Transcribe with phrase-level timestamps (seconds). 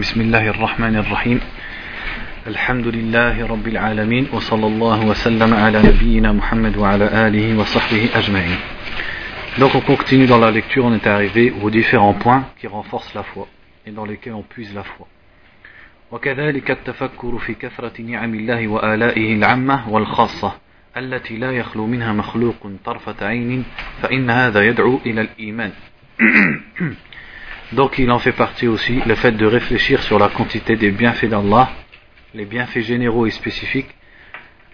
[0.00, 1.40] بسم الله الرحمن الرحيم.
[2.46, 8.58] الحمد لله رب العالمين وصلى الله وسلم على نبينا محمد وعلى آله وصحبه أجمعين.
[9.58, 13.22] Donc on continue dans la lecture, on est arrivé aux différents points qui renforcent la
[13.22, 13.46] foi
[13.86, 15.06] et dans lesquels on puise la foi.
[16.10, 20.52] وكذلك التفكر في كثرة نعم الله وآلائه العامة والخاصة
[20.96, 23.64] التي لا يخلو منها مخلوق طرفة عين
[24.02, 25.72] فإن هذا يدعو إلى الإيمان.
[27.73, 31.29] Donc il en fait partie aussi le fait de réfléchir sur la quantité des bienfaits
[31.29, 31.69] d'Allah,
[32.33, 33.89] les bienfaits généraux et spécifiques,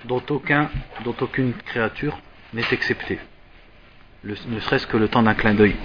[0.06, 0.70] dont, aucun,
[1.04, 2.18] dont aucune créature
[2.54, 3.20] n'est exceptée,
[4.24, 5.76] ne serait-ce que le temps d'un clin d'œil.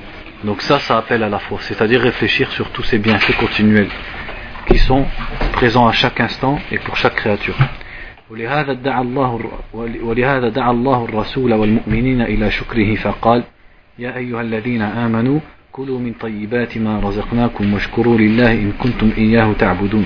[0.45, 3.91] Donc ça, ça appelle à la foi, c'est-à-dire réfléchir sur tous ces bienfaits continuels
[4.69, 5.05] qui sont
[5.53, 7.57] présents à chaque instant et pour chaque créature.
[8.31, 9.51] ولهذا دعا الله
[10.03, 13.45] ولهذا دعا الله الرسول والمؤمنين إلى شكره فقال
[13.99, 15.41] يا أيها الذين آمنوا
[15.76, 20.06] كلوا من طيبات ما رزقناكم واشكروا لله إن كنتم إياه تعبدون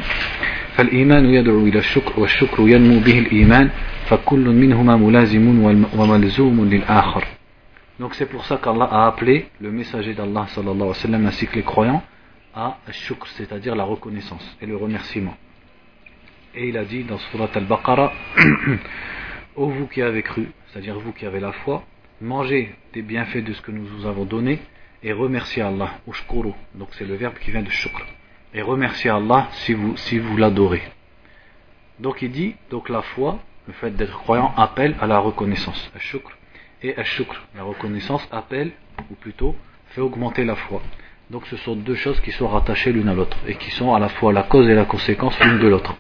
[0.76, 3.70] فالإيمان يدعو إلى الشكر والشكر ينمو به الإيمان
[4.10, 5.46] فكل منهما ملازم
[5.98, 7.24] وملزوم للآخر
[8.00, 11.46] Donc c'est pour ça qu'Allah a appelé le messager d'Allah sallallahu alayhi wa sallam ainsi
[11.46, 12.02] que les croyants
[12.56, 15.36] à shukr, c'est-à-dire la reconnaissance et le remerciement.
[16.56, 18.12] Et il a dit dans Surat al-Baqarah
[19.56, 21.84] Ô vous qui avez cru, c'est-à-dire vous qui avez la foi,
[22.22, 24.60] mangez des bienfaits de ce que nous vous avons donné
[25.02, 28.06] et remerciez Allah, ushkuru, donc c'est le verbe qui vient de shukr,
[28.54, 30.84] et remerciez Allah si vous, l'adorez.
[32.00, 36.32] Donc il dit, donc la foi, le fait d'être croyant appelle à la reconnaissance, shukr,
[36.82, 38.72] et shukr, la reconnaissance appelle,
[39.10, 39.56] ou plutôt
[39.90, 40.82] fait augmenter la foi.
[41.30, 44.00] Donc ce sont deux choses qui sont rattachées l'une à l'autre, et qui sont à
[44.00, 45.96] la fois la cause et la conséquence l'une de l'autre.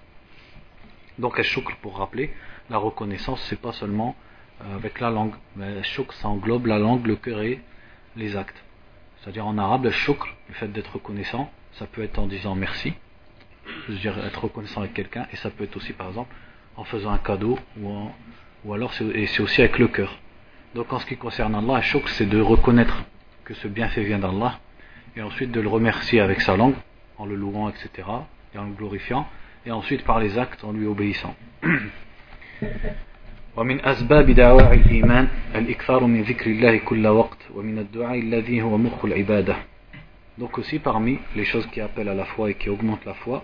[1.17, 2.33] Donc shukr pour rappeler,
[2.70, 4.16] la reconnaissance c'est pas seulement
[4.61, 7.61] euh, avec la langue, mais shukr ça englobe la langue, le cœur et
[8.16, 8.64] les actes.
[9.22, 12.94] C'est-à-dire en arabe, le shukr, le fait d'être reconnaissant, ça peut être en disant merci,
[13.86, 16.34] c'est-à-dire être reconnaissant avec quelqu'un, et ça peut être aussi par exemple
[16.78, 18.16] en faisant un cadeau, ou, en,
[18.66, 20.17] ou alors c'est, aussi avec le cœur.
[20.76, 23.04] Donc en ce qui concerne Allah, shukr c'est de reconnaître
[23.44, 24.60] que ce bienfait vient d'Allah,
[25.16, 26.76] et ensuite de le remercier avec sa langue,
[27.17, 28.08] en le louant, etc.,
[28.54, 29.27] et en le glorifiant,
[29.65, 31.36] et ensuite par les actes en lui obéissant.
[33.59, 39.05] ومن أسباب دعواء الإيمان الإكثار من ذكر الله كل وقت ومن الدعاء الذي هو مخ
[39.05, 39.55] العبادة
[40.37, 43.43] Donc aussi parmi les choses qui appellent à la foi et qui augmentent la foi,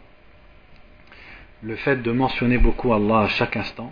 [1.62, 3.92] le fait de mentionner beaucoup Allah à chaque instant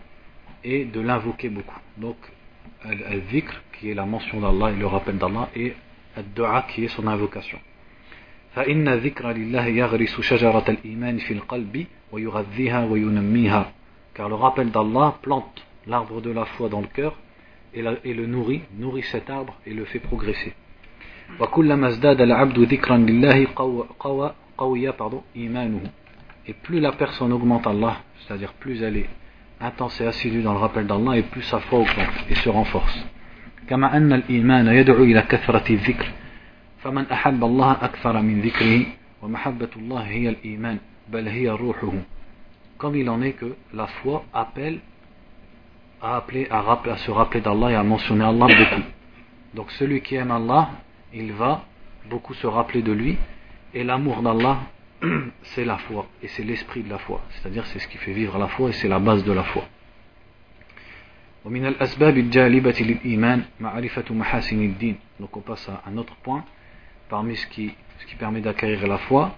[0.64, 1.82] et de l'invoquer beaucoup.
[1.98, 2.16] Donc
[2.86, 5.74] al-dhikr qui est la mention d'Allah et le rappel d'Allah et
[6.16, 7.60] al-dua qui est son invocation.
[8.56, 13.72] فإن ذكر لله يغرس شجرة الإيمان في القلب ويغذيها وينميها
[14.14, 17.17] car le rappel d'Allah plante l'arbre de la foi dans le cœur
[17.75, 20.55] et, la, et, le nourrit, nourrit cet arbre et le fait progresser.
[26.47, 29.09] Et plus la personne augmente Allah, c'est-à-dire plus elle est
[29.61, 33.05] intense et assidue dans le rappel d'Allah, et plus sa foi augmente et se renforce.
[33.69, 36.07] كما أن الإيمان يدعو إلى كثرة الذكر
[36.79, 38.87] فمن أحب الله أكثر من ذكره
[39.23, 40.79] ومحبة الله هي الإيمان
[41.13, 41.93] بل هي روحه
[42.79, 44.79] comme il en est que la foi appelle
[46.04, 48.82] à, rappeler, à se rappeler d'Allah et à mentionner Allah beaucoup.
[49.54, 50.70] Donc celui qui aime Allah,
[51.14, 51.64] il va
[52.10, 53.18] beaucoup se rappeler de lui.
[53.74, 54.60] Et l'amour d'Allah,
[55.44, 57.22] c'est la foi et c'est l'esprit de la foi.
[57.30, 59.64] C'est-à-dire c'est ce qui fait vivre la foi et c'est la base de la foi.
[65.20, 66.44] Donc on passe à un autre point
[67.10, 69.38] parmi ce qui, ce qui permet d'acquérir la foi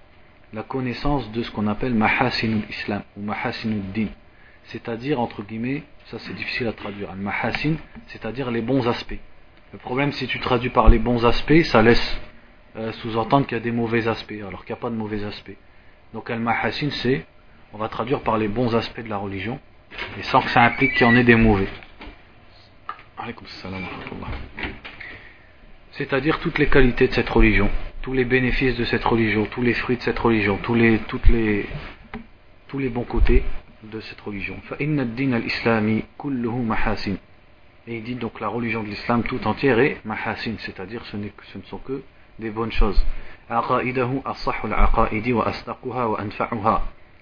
[0.53, 4.07] la connaissance de ce qu'on appelle mahasinul islam ou mahasinul din
[4.65, 7.11] c'est-à-dire entre guillemets ça c'est difficile à traduire.
[7.11, 7.75] Al mahasin
[8.07, 9.19] c'est-à-dire les bons aspects.
[9.73, 12.19] Le problème si tu traduis par les bons aspects ça laisse
[12.75, 15.23] euh, sous-entendre qu'il y a des mauvais aspects alors qu'il n'y a pas de mauvais
[15.23, 15.57] aspects.
[16.13, 17.25] Donc al mahasin c'est
[17.73, 19.59] on va traduire par les bons aspects de la religion
[20.17, 21.67] et sans que ça implique qu'il y en ait des mauvais.
[25.91, 27.69] C'est-à-dire toutes les qualités de cette religion
[28.05, 31.27] tous les bénéfices de cette religion, tous les fruits de cette religion, tous les, toutes
[31.27, 31.65] les,
[32.67, 33.43] tous les bons côtés
[33.83, 34.57] de cette religion.
[37.87, 41.17] Et il dit donc la religion de l'islam tout entière est mahasin, c'est-à-dire ce,
[41.51, 42.01] ce ne sont que
[42.39, 43.03] des bonnes choses.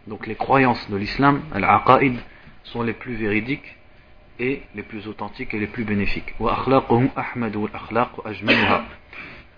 [0.08, 1.66] Donc les croyances de l'islam, al
[2.64, 3.76] sont les plus véridiques
[4.40, 6.34] et les plus authentiques et les plus bénéfiques.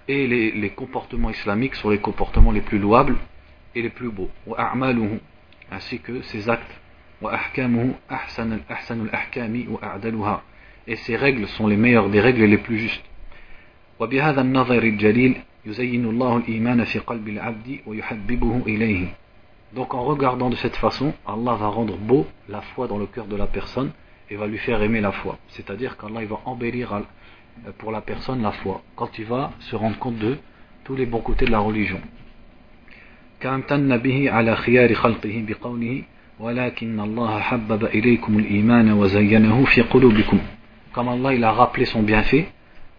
[0.08, 3.18] Et les, les, comportements islamiques sont les comportements les plus louables
[3.74, 4.30] et les plus beaux.
[5.72, 6.80] Ainsi que ses actes
[10.87, 13.05] et ses règles sont les meilleures des règles et les plus justes
[14.01, 15.37] وبهذا النظر الجليل
[15.67, 19.09] يزين الله الإيمان في قلب العبد ويحببه إليه
[19.73, 23.27] Donc en regardant de cette façon, Allah va rendre beau la foi dans le cœur
[23.27, 23.93] de la personne
[24.29, 25.39] et va lui faire aimer la foi.
[25.49, 27.03] C'est-à-dire qu'Allah va embellir euh,
[27.79, 30.39] pour la personne la foi quand il va se rendre compte de
[30.83, 32.01] tous les bons côtés de la religion.
[36.38, 36.48] comme
[41.10, 42.48] Allah il a rappelé son bienfait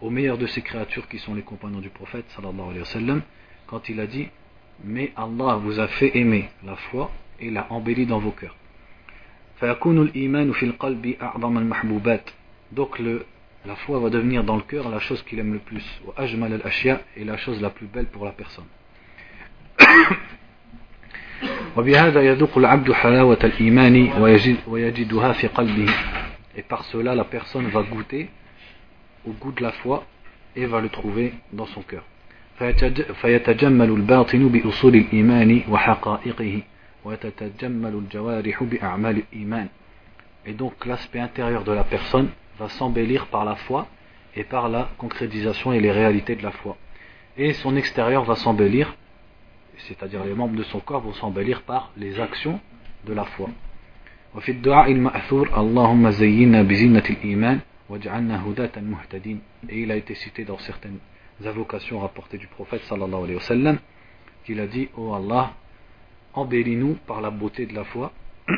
[0.01, 3.21] au meilleur de ses créatures qui sont les compagnons du prophète sallallahu alayhi wa sallam
[3.67, 4.27] quand il a dit
[4.83, 8.55] mais Allah vous a fait aimer la foi et l'a embellie dans vos cœurs
[12.71, 13.25] donc le,
[13.65, 15.83] la foi va devenir dans le cœur la chose qu'il aime le plus.
[17.15, 18.65] Et la chose la plus belle pour la personne
[26.56, 28.28] et par cela la personne va goûter
[29.26, 30.04] au goût de la foi
[30.54, 32.04] et va le trouver dans son cœur
[33.14, 36.62] فيتجمل الباطن بأصول الإيمان وحقائقه
[37.04, 39.68] وتتجمل الجوارح بأعمال الإيمان
[40.44, 42.28] Et donc l'aspect intérieur de la personne
[42.58, 43.86] va s'embellir par la foi
[44.36, 46.76] et par la concrétisation et les réalités de la foi.
[47.36, 48.96] Et son extérieur va s'embellir,
[49.88, 52.60] c'est-à-dire les membres de son corps vont s'embellir par les actions
[53.06, 53.48] de la foi.
[54.34, 60.44] وفي الدعاء المأثور اللهم زينا بزينة الإيمان واجعلنا هداة مهتدين et il a été cité
[60.44, 60.98] dans certaines
[61.44, 63.78] invocations rapportées du prophète sallallahu alayhi wa sallam
[64.44, 65.52] qu'il a dit oh Allah
[66.32, 68.12] embellis-nous par la beauté de la foi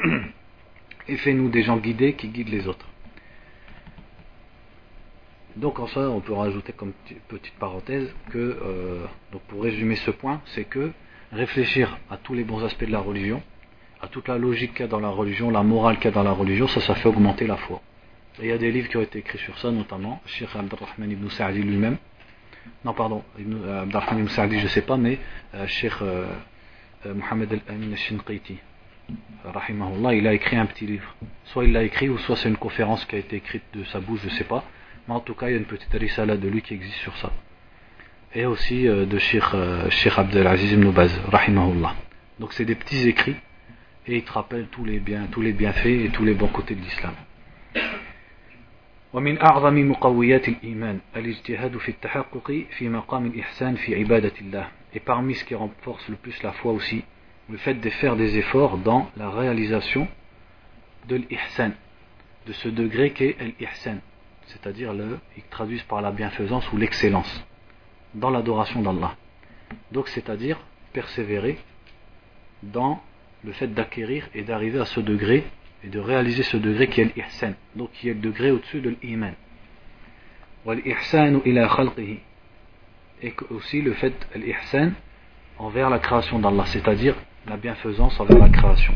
[1.08, 2.86] et fais-nous des gens guidés qui guident les autres
[5.56, 6.92] donc en ça on peut rajouter comme
[7.28, 10.92] petite parenthèse que euh, donc pour résumer ce point c'est que
[11.31, 13.41] réfléchir à tous les bons aspects de la religion
[14.01, 16.11] à toute la logique qu'il y a dans la religion la morale qu'il y a
[16.11, 17.81] dans la religion ça ça fait augmenter la foi
[18.39, 21.11] et il y a des livres qui ont été écrits sur ça notamment Sheikh Abdurrahman
[21.11, 21.97] ibn Sa'di lui-même
[22.85, 25.19] non pardon, euh, Abdelrahman ibn Sa'di je sais pas, mais
[25.55, 26.27] euh, Cheikh euh,
[27.05, 28.57] Mohamed Al-Amin Al-Shinqiti,
[29.43, 31.15] rahimahullah, il a écrit un petit livre.
[31.45, 33.99] Soit il l'a écrit, ou soit c'est une conférence qui a été écrite de sa
[33.99, 34.63] bouche, je sais pas.
[35.07, 37.15] Mais en tout cas, il y a une petite risala de lui qui existe sur
[37.17, 37.31] ça
[38.34, 39.44] Et aussi de Cheikh,
[39.90, 41.94] Cheikh Abdelaziz ibn Baz, rahimahullah.
[42.40, 43.36] Donc c'est des petits écrits,
[44.06, 46.74] et il te rappelle tous les, biens, tous les bienfaits et tous les bons côtés
[46.74, 47.14] de l'islam.
[49.14, 55.34] ومن أعظم مقويات الإيمان الاجتهاد في التحقق في مقام الإحسان في عبادة الله et parmi
[55.34, 57.04] ce qui renforce le plus la foi aussi
[57.48, 60.08] le fait de faire des efforts dans la réalisation
[61.08, 61.70] de l'ihsan
[62.48, 63.98] de ce degré qu'est l'ihsan
[64.46, 67.46] c'est-à-dire le ils traduisent par la bienfaisance ou l'excellence
[68.13, 69.15] dans l'adoration d'Allah
[69.91, 70.59] donc c'est-à-dire
[70.93, 71.57] persévérer
[72.63, 73.01] dans
[73.43, 75.45] le fait d'acquérir et d'arriver à ce degré
[75.83, 78.95] et de réaliser ce degré qui est l'ihsan, donc qui est le degré au-dessus de
[79.01, 79.33] l'iman.
[83.21, 84.91] Et aussi le fait l'ihsan
[85.57, 87.15] envers la création d'Allah, c'est-à-dire
[87.47, 88.93] la bienfaisance envers la création.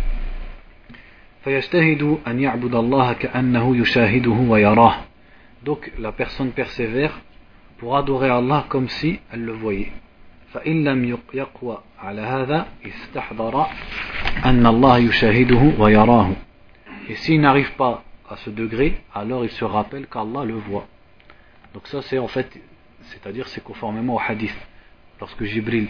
[5.64, 7.22] Donc la personne persévère
[7.78, 9.92] pour adorer Allah comme si elle le voyait.
[10.54, 13.66] فإن لم يقوى على هذا استحضر
[14.46, 16.30] أن الله يشاهده ويراه
[17.10, 20.88] et s'il n'arrive pas à ce degré, alors il se rappelle qu'Allah le voit.
[21.74, 22.50] Donc ça c'est en fait,
[23.02, 24.56] c'est-à-dire c'est conformément au hadith.
[25.20, 25.90] Lorsque Jibril,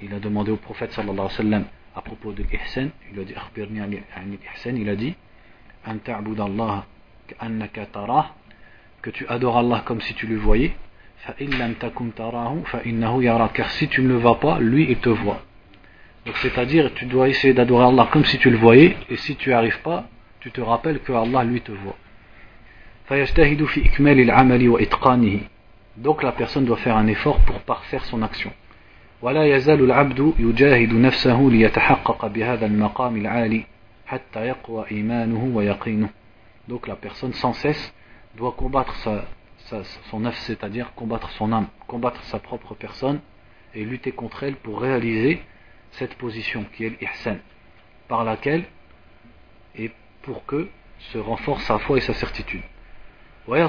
[0.00, 1.64] il a demandé au prophète sallallahu alayhi wa sallam
[1.96, 3.34] à propos de l'ihsan, il a dit
[4.64, 5.14] il a dit
[9.01, 10.73] que tu adores Allah comme si tu le voyais
[13.53, 15.41] car si tu ne le vois pas lui il te voit
[16.25, 19.49] donc c'est-à-dire tu dois essayer d'adorer Allah comme si tu le voyais et si tu
[19.49, 20.05] n'y arrives pas
[20.39, 21.97] tu te rappelles que Allah lui te voit.
[25.97, 28.51] Donc la personne doit faire un effort pour parfaire son action.
[29.21, 33.63] ولا يزال العبد يجاهد نفسه ليتحقق بهذا المقام العالي
[34.05, 36.09] حتى يقوى إيمانه ويقينه.
[36.67, 37.93] Donc la personne sans cesse
[38.36, 39.24] doit combattre sa,
[40.10, 43.20] son œuf, c'est-à-dire combattre son âme, combattre sa propre personne
[43.74, 45.42] et lutter contre elle pour réaliser
[45.92, 47.38] cette position qui est l'ihsan,
[48.08, 48.64] par laquelle
[49.76, 49.90] et
[50.22, 52.62] pour que se renforce sa foi et sa certitude.
[53.48, 53.66] Et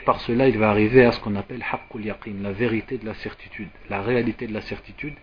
[0.00, 3.68] par cela, il va arriver à ce qu'on appelle haqqul la vérité de la certitude,
[3.90, 5.14] la réalité de la certitude,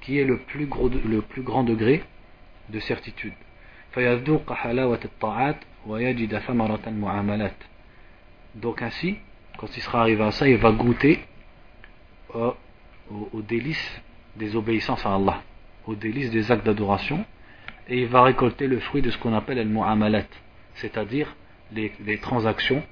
[0.00, 2.02] qui est le plus, gros, le plus grand degré
[2.70, 3.34] de certitude.
[8.54, 9.18] Donc ainsi,
[9.58, 11.20] quand il sera arrivé à ça, il va goûter
[12.34, 14.02] aux délices
[14.36, 15.42] des obéissances à Allah
[15.86, 17.24] au délice des actes d'adoration
[17.88, 19.66] et il va récolter le fruit de ce qu'on appelle
[20.74, 21.34] c'est-à-dire
[21.72, 22.82] les, transactions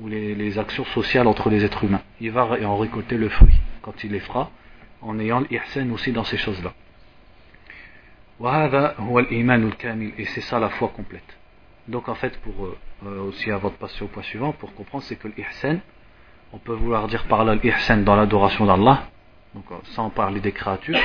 [0.00, 2.02] ou les actions sociales entre les êtres humains.
[2.20, 4.50] il va en récolter le fruit quand il les fera
[5.02, 6.72] en ayant l'ihsan aussi dans ces choses-là.
[8.40, 11.38] Et c'est ça la foi complète.
[11.86, 12.66] Donc en fait, pour
[13.06, 15.78] euh, aussi avoir de passer au point suivant, pour comprendre, c'est que l'ihsan,
[16.52, 19.04] on peut vouloir dire par là l'ihsan dans l'adoration d'Allah,
[19.54, 20.98] donc euh, sans parler des créatures.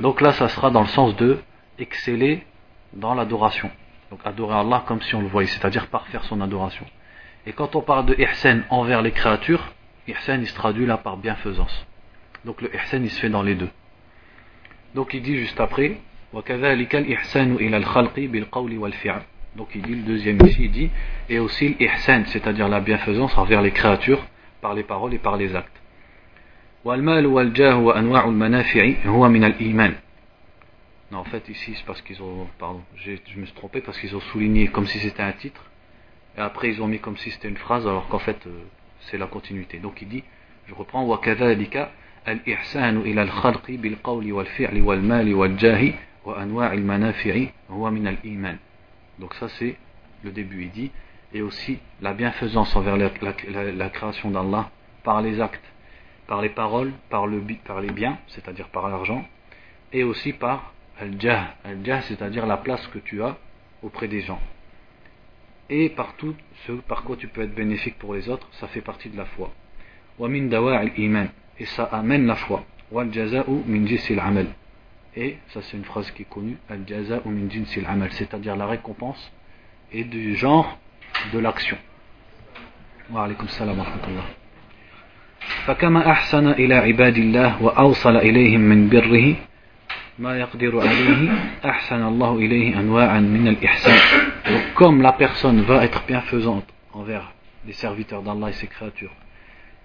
[0.00, 1.38] Donc là, ça sera dans le sens de
[1.78, 2.44] exceller
[2.92, 3.70] dans l'adoration.
[4.10, 6.84] Donc adorer Allah comme si on le voyait, c'est-à-dire par faire son adoration.
[7.46, 9.72] Et quand on parle de ihsan envers les créatures,
[10.08, 11.86] ihsan il se traduit là par bienfaisance.
[12.44, 13.70] Donc le ihsan il se fait dans les deux.
[14.94, 16.00] Donc il dit juste après,
[19.55, 20.89] donc il dit le deuxième ici, il dit,
[21.29, 24.25] et aussi l'ihsan, c'est-à-dire la bienfaisance envers les créatures
[24.61, 25.81] par les paroles et par les actes.
[31.11, 32.47] Non, en fait, ici, c'est parce qu'ils ont.
[32.59, 35.61] Pardon, je me suis trompé parce qu'ils ont souligné comme si c'était un titre.
[36.37, 38.63] Et après, ils ont mis comme si c'était une phrase, alors qu'en fait, euh,
[39.01, 39.79] c'est la continuité.
[39.79, 40.23] Donc, il dit,
[40.67, 41.89] je reprends, وَكَذَلِكَ
[42.27, 45.93] الْإِحْسَانُ إِلَى الْخَلْقِ بِالْقَوْلِ وَالْفِعْلِ وَالْمَالِ وَالْجَاهِ
[49.18, 49.76] donc ça c'est
[50.22, 50.90] le début, il dit,
[51.32, 54.70] et aussi la bienfaisance envers la, création d'Allah
[55.02, 55.64] par les actes,
[56.26, 59.24] par les paroles, par, le, par les biens, c'est-à-dire par l'argent,
[59.92, 63.36] et aussi par al-jah, al c'est-à-dire la place que tu as
[63.82, 64.40] auprès des gens.
[65.70, 66.34] Et par tout
[66.66, 69.24] ce par quoi tu peux être bénéfique pour les autres, ça fait partie de la
[69.24, 69.52] foi.
[71.58, 72.64] Et ça amène la foi.
[72.92, 73.86] min
[75.15, 76.57] Et ça c'est une phrase qui est connue,
[78.11, 79.31] c'est-à-dire la récompense
[79.91, 80.77] et du genre
[81.33, 81.77] de l'action.
[83.09, 84.25] Wa alaykum salam wa rahmatullah.
[85.65, 89.35] فكما أحسن إلى عباد الله وأوصل إليهم من بره
[94.75, 97.33] comme la personne va être bienfaisante envers
[97.65, 99.11] les serviteurs d'Allah et ses créatures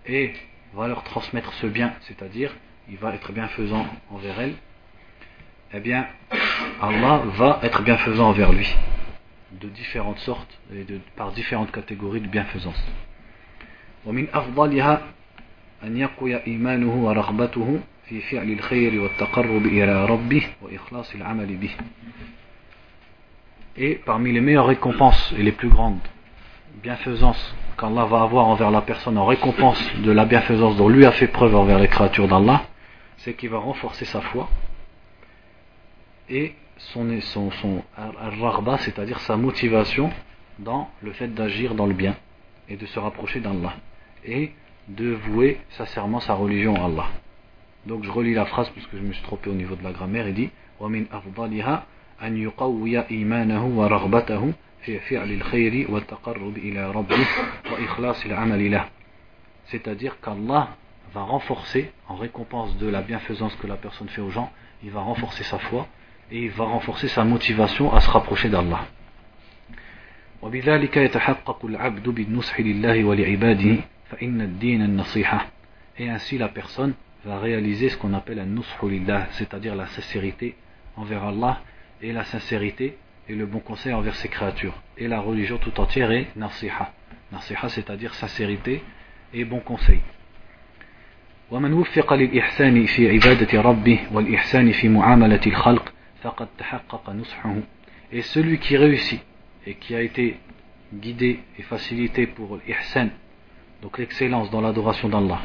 [0.07, 0.33] et
[0.73, 2.55] va leur transmettre ce bien, c'est-à-dire
[2.89, 4.55] il va être bienfaisant envers elles,
[5.76, 6.08] eh bien
[6.82, 8.74] Allah va être bienfaisant envers lui
[9.60, 10.86] de différentes sortes et
[11.18, 12.82] par différentes catégories de bienfaisance.
[23.78, 26.00] Et parmi les meilleures récompenses et les plus grandes
[26.82, 31.12] bienfaisances qu'Allah va avoir envers la personne en récompense de la bienfaisance dont lui a
[31.12, 32.64] fait preuve envers les créatures d'Allah,
[33.18, 34.50] c'est qu'il va renforcer sa foi
[36.29, 37.83] et son, son, son
[38.79, 40.11] c'est-à-dire sa motivation
[40.59, 42.17] dans le fait d'agir dans le bien
[42.69, 43.75] et de se rapprocher d'Allah
[44.25, 44.53] et
[44.89, 47.09] de vouer sincèrement sa religion à Allah.
[47.87, 49.93] Donc je relis la phrase parce que je me suis trompé au niveau de la
[49.93, 50.29] grammaire.
[50.29, 51.85] Il dit ومن أفضلها
[52.23, 57.27] أن يقوي إيمانه ورغبته في فعل الخير والتقرب إلى ربه
[57.73, 58.85] وإخلاص العمل له.
[59.67, 60.69] C'est-à-dire qu'Allah
[61.15, 64.51] va renforcer, en récompense de la bienfaisance que la personne fait aux gens,
[64.83, 65.87] il va renforcer sa foi
[66.33, 68.87] et il va renforcer sa motivation à se rapprocher d'Allah.
[70.43, 73.77] وبذلك يتحقق العبد بالنصح لله ولعباده
[74.11, 75.47] فإن الدين النصيحة.
[75.99, 76.95] Et ainsi la personne
[77.25, 80.57] va réaliser ce qu'on appelle un nus'hulillah, c'est-à-dire la sincérité
[80.97, 81.61] envers Allah
[82.01, 82.97] et la sincérité
[83.29, 84.75] et le bon conseil envers ses créatures.
[84.97, 86.93] Et la religion tout entière est nasiha.
[87.33, 88.83] Nasiha, c'est-à-dire sincérité
[89.35, 90.01] et bon conseil.
[91.51, 95.94] ومن وفق للإحسان في عبادة ربه والإحسان في معاملة الخلق فقد تحقق نصحه
[98.12, 99.22] et celui qui réussit
[99.66, 100.38] et qui a été
[100.94, 103.10] guidé et facilité pour l'ihsan
[103.82, 105.42] donc l'excellence dans l'adoration d'Allah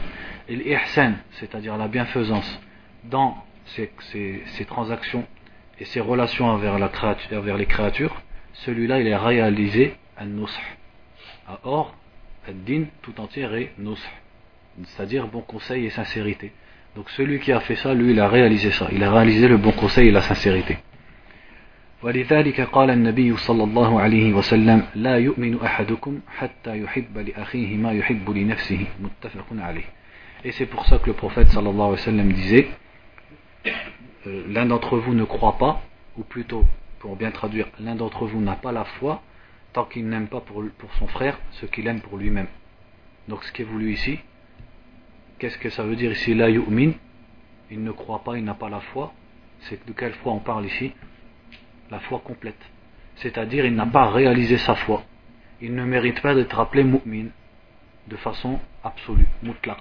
[0.49, 2.61] et l'ihsan, c'est-à-dire la bienfaisance
[3.05, 3.91] dans ces,
[4.67, 5.25] transactions
[5.79, 8.21] et ses relations envers, les créatures,
[8.53, 10.61] celui-là il est réalisé à nusr.
[11.63, 11.95] Or,
[12.49, 14.11] ad-din tout entier est nusr,
[14.85, 16.53] c'est-à-dire bon conseil et sincérité.
[16.96, 18.88] Donc celui qui a fait ça, lui, il a réalisé ça.
[18.92, 20.78] Il a réalisé le bon conseil et la sincérité.
[22.04, 28.30] ولذلك قال النبي صلى الله عليه وسلم لا يؤمن أحدكم حتى يحب لأخيه ما يحب
[28.30, 29.86] لنفسه متفق عليه
[30.46, 32.68] et c'est pour ça que le prophète sallallahu alayhi wa sallam disait
[34.28, 35.82] euh, L'un d'entre vous ne croit pas,
[36.18, 36.64] ou plutôt,
[37.00, 39.24] pour bien traduire, l'un d'entre vous n'a pas la foi
[39.74, 42.48] tant qu'il n'aime pas pour, pour son frère ce qu'il aime pour lui-même.
[43.28, 44.20] Donc ce qui est voulu ici,
[45.41, 46.93] qu'est-ce que ça veut dire ici La yu'min,
[47.71, 49.13] il ne croit pas, il n'a pas la foi.
[49.63, 50.93] C'est de quelle foi on parle ici?
[51.91, 52.61] La foi complète.
[53.17, 55.03] C'est-à-dire, il n'a pas réalisé sa foi.
[55.61, 57.29] Il ne mérite pas d'être appelé mu'min
[58.07, 59.79] de façon absolue, mutlaq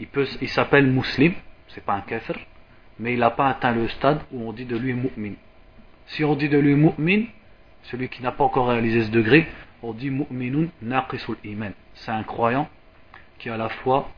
[0.00, 0.08] il,
[0.40, 1.34] il s'appelle muslim,
[1.68, 2.36] c'est pas un kafir,
[2.98, 5.34] mais il n'a pas atteint le stade où on dit de lui mu'min.
[6.06, 7.24] Si on dit de lui mu'min,
[7.84, 9.46] celui qui n'a pas encore réalisé ce degré,
[9.82, 11.72] on dit mu'minun naqisul iman.
[11.94, 12.68] C'est un croyant
[13.38, 14.10] qui a la foi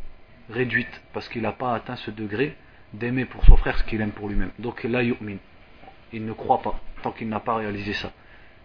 [0.51, 2.57] réduite parce qu'il n'a pas atteint ce degré
[2.93, 4.51] d'aimer pour son frère ce qu'il aime pour lui-même.
[4.59, 5.37] Donc là, yu'min.
[6.13, 8.13] Il ne croit pas tant qu'il n'a pas réalisé ça.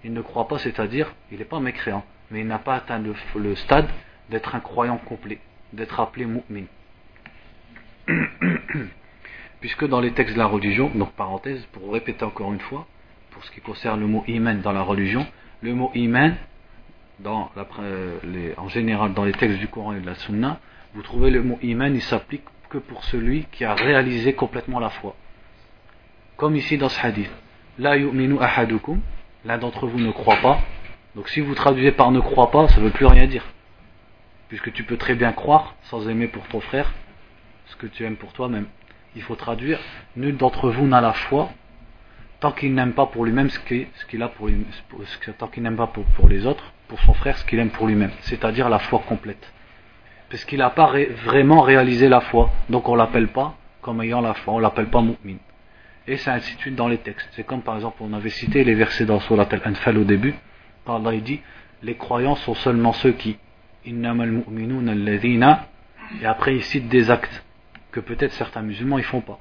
[0.04, 3.00] Il ne croit pas, c'est-à-dire, il n'est pas mécréant, mais il n'a pas atteint
[3.36, 3.90] le, stade
[4.30, 5.40] d'être un croyant complet,
[5.74, 6.66] d'être appelé mu'min.
[9.60, 12.88] Puisque dans les textes de la religion, donc parenthèse, pour répéter encore une fois,
[13.32, 15.26] pour ce qui concerne le mot iman dans la religion,
[15.62, 16.36] le mot iman,
[18.24, 20.60] les, en général dans les textes du Coran et de la Sunna,
[20.94, 24.90] vous trouvez le mot iman, il s'applique que pour celui qui a réalisé complètement la
[24.90, 25.16] foi.
[26.38, 27.32] Comme ici dans ce hadith.
[27.78, 29.00] La ahadukum,
[29.46, 30.60] l'un d'entre vous ne croit pas.
[31.16, 33.46] Donc si vous traduisez par ne croit pas, ça ne veut plus rien dire.
[34.50, 36.94] Puisque tu peux très bien croire sans aimer pour ton frère
[37.68, 38.68] ce que tu aimes pour toi-même.
[39.16, 39.80] Il faut traduire
[40.16, 41.50] nul d'entre vous n'a la foi
[42.42, 44.66] tant qu'il n'aime pas pour lui-même ce qu'il a pour lui,
[45.38, 48.12] tant qu'il n'aime pas pour, les autres, pour son frère ce qu'il aime pour lui-même,
[48.22, 49.54] c'est-à-dire la foi complète.
[50.32, 50.94] Parce qu'il n'a pas
[51.26, 55.02] vraiment réalisé la foi, donc on l'appelle pas comme ayant la foi, on l'appelle pas
[55.02, 55.38] mu'min.
[56.08, 57.28] Et de suite dans les textes.
[57.34, 60.34] C'est comme par exemple, on avait cité les versets dans Surat al-Anfal au début,
[60.86, 61.42] quand Allah dit
[61.84, 63.38] Les croyants sont seulement ceux qui.
[63.86, 63.94] Et
[66.26, 67.44] après, il cite des actes
[67.92, 69.40] que peut-être certains musulmans ils font pas.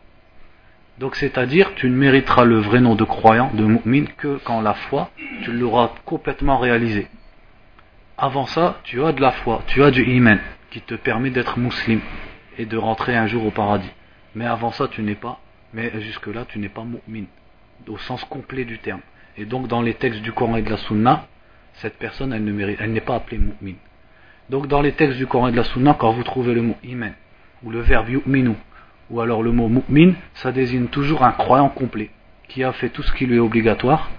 [0.98, 4.74] Donc c'est-à-dire, tu ne mériteras le vrai nom de croyant, de mu'min, que quand la
[4.74, 5.10] foi,
[5.42, 7.06] tu l'auras complètement réalisé.
[8.18, 10.38] Avant ça, tu as de la foi, tu as du iman,
[10.70, 12.00] qui te permet d'être musulman
[12.58, 13.90] et de rentrer un jour au paradis.
[14.34, 15.40] Mais avant ça, tu n'es pas,
[15.74, 17.24] mais jusque-là, tu n'es pas mu'min,
[17.88, 19.00] au sens complet du terme.
[19.36, 21.26] Et donc, dans les textes du Coran et de la Sunna,
[21.74, 23.74] cette personne, elle ne mérite, elle n'est pas appelée mu'min.
[24.48, 26.76] Donc, dans les textes du Coran et de la Sunna, quand vous trouvez le mot
[26.84, 27.12] iman,
[27.62, 28.54] ou le verbe yu'minu,
[29.10, 32.10] ou alors le mot mu'min, ça désigne toujours un croyant complet,
[32.48, 34.10] qui a fait tout ce qui lui est obligatoire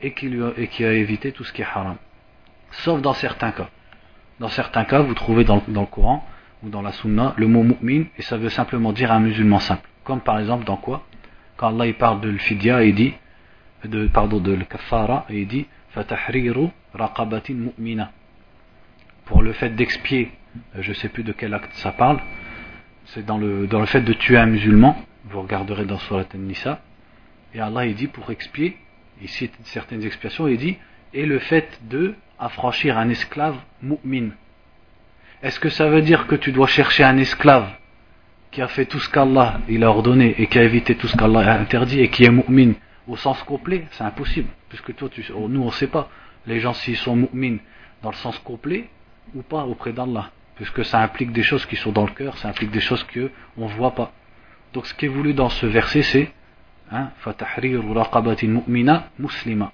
[0.00, 1.96] et qui a évité tout ce qui est haram.
[2.70, 3.70] Sauf dans certains cas.
[4.40, 6.26] Dans certains cas, vous trouvez dans, le Coran
[6.62, 9.88] ou dans la Sunna le mot mu'min et ça veut simplement dire un musulman simple.
[10.02, 11.04] Comme par exemple dans quoi?
[11.56, 13.14] Quand Allah parle de l'fidya et dit,
[13.84, 18.10] de, pardon, de l'kafara et il dit fatahriru raqabatin mu'mina.
[19.26, 20.32] Pour le fait d'expier,
[20.78, 22.20] je ne sais plus de quel acte ça parle,
[23.06, 26.80] c'est dans le, dans le fait de tuer un musulman, vous regarderez dans Surat An-Nisa,
[27.54, 28.76] et Allah dit pour expier,
[29.22, 30.76] il cite certaines expiations, il dit,
[31.14, 34.30] et le fait de affranchir un esclave mu'min.
[35.42, 37.68] Est-ce que ça veut dire que tu dois chercher un esclave
[38.50, 41.16] qui a fait tout ce qu'Allah il a ordonné et qui a évité tout ce
[41.16, 42.72] qu'Allah a interdit et qui est mu'min
[43.06, 43.86] au sens complet?
[43.92, 46.08] C'est impossible, puisque toi, tu, nous on ne sait pas
[46.46, 47.56] les gens s'ils sont mu'min
[48.02, 48.88] dans le sens complet
[49.34, 52.48] ou pas auprès d'Allah puisque ça implique des choses qui sont dans le cœur, ça
[52.48, 54.12] implique des choses qu'on ne voit pas.
[54.72, 56.32] Donc ce qui est voulu dans ce verset, c'est
[56.90, 57.10] hein,
[58.42, 59.72] mu'mina muslima.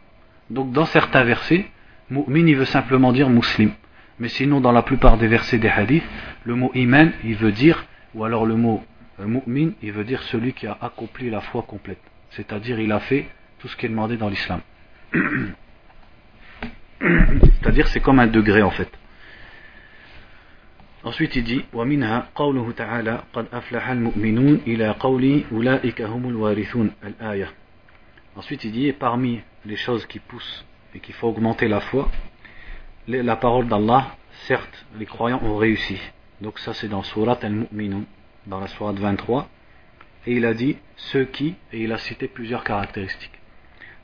[0.50, 1.66] Donc dans certains versets,
[2.10, 3.72] mu'min il veut simplement dire muslim.
[4.20, 6.04] Mais sinon dans la plupart des versets des hadiths,
[6.44, 8.84] le mot iman il veut dire, ou alors le mot
[9.20, 12.02] euh, mu'min il veut dire celui qui a accompli la foi complète.
[12.32, 13.28] C'est-à-dire il a fait
[13.60, 14.62] tout ce qui est demandé dans l'islam.
[17.02, 18.90] C'est-à-dire c'est comme un degré en fait.
[21.04, 27.48] Ensuite il dit ومنها قوله تعالى قد أفلح المؤمنون إلى قول أولئك هم الوارثون الآية
[28.38, 32.11] Ensuite il dit et parmi les choses qui poussent et qui font augmenter la foi
[33.09, 35.99] la parole d'Allah certes les croyants ont réussi.
[36.41, 38.05] Donc ça c'est dans Surat al-Mu'minun
[38.47, 39.49] dans la Surat 23
[40.27, 43.39] et il a dit ceux qui et il a cité plusieurs caractéristiques.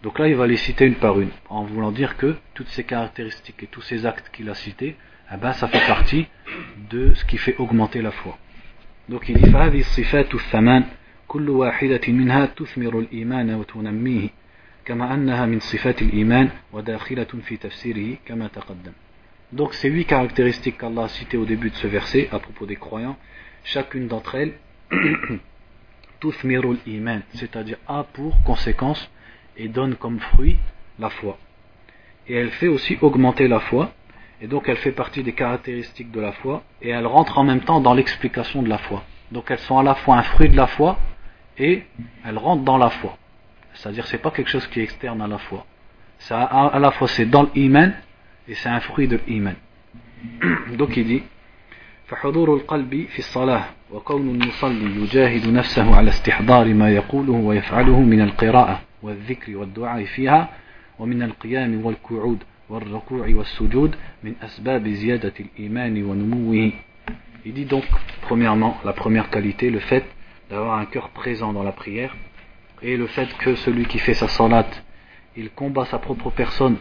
[0.02, 2.84] Donc là il va les citer une par une en voulant dire que toutes ces
[2.84, 4.96] caractéristiques et tous ces actes qu'il a cités
[5.32, 6.26] eh ben, ça fait partie
[6.90, 8.38] de ce qui fait augmenter la foi.
[9.08, 9.50] Donc il dit
[14.85, 17.31] فهذه الصفات الثمان كل واحدة منها تثمر الإيمان وتنميه كما أنها من صفات الإيمان وداخلة
[17.43, 18.93] في تفسيره كما تقدم.
[19.53, 22.77] Donc ces huit caractéristiques qu'Allah a citées au début de ce verset à propos des
[22.77, 23.17] croyants,
[23.63, 24.53] chacune d'entre elles
[26.19, 29.09] tuthmirul iman, c'est-à-dire a pour conséquence
[29.57, 30.57] et donne comme fruit
[30.99, 31.37] la foi.
[32.27, 33.91] Et elle fait aussi augmenter la foi
[34.41, 37.61] et donc elle fait partie des caractéristiques de la foi, et elle rentre en même
[37.61, 39.03] temps dans l'explication de la foi.
[39.31, 40.97] Donc elles sont à la fois un fruit de la foi,
[41.59, 41.83] et
[42.25, 43.17] elles rentrent dans la foi.
[43.75, 45.65] C'est-à-dire c'est pas quelque chose qui est externe à la foi.
[46.19, 47.93] Ça, à la fois c'est dans l'iman,
[48.47, 49.55] et c'est un fruit de l'iman.
[50.77, 51.23] donc il dit,
[52.11, 58.81] فحضور القلب في الصلاة وكون المصلي يجاهد نفسه على استحضار ما يقوله ويفعله من القراءة
[59.01, 60.49] والذكر والدعاء فيها
[60.99, 62.43] ومن القيام والقعود
[67.45, 67.83] il dit donc,
[68.21, 70.05] premièrement, la première qualité, le fait
[70.49, 72.15] d'avoir un cœur présent dans la prière,
[72.81, 74.67] et le fait que celui qui fait sa salat,
[75.35, 76.77] il combat sa propre personne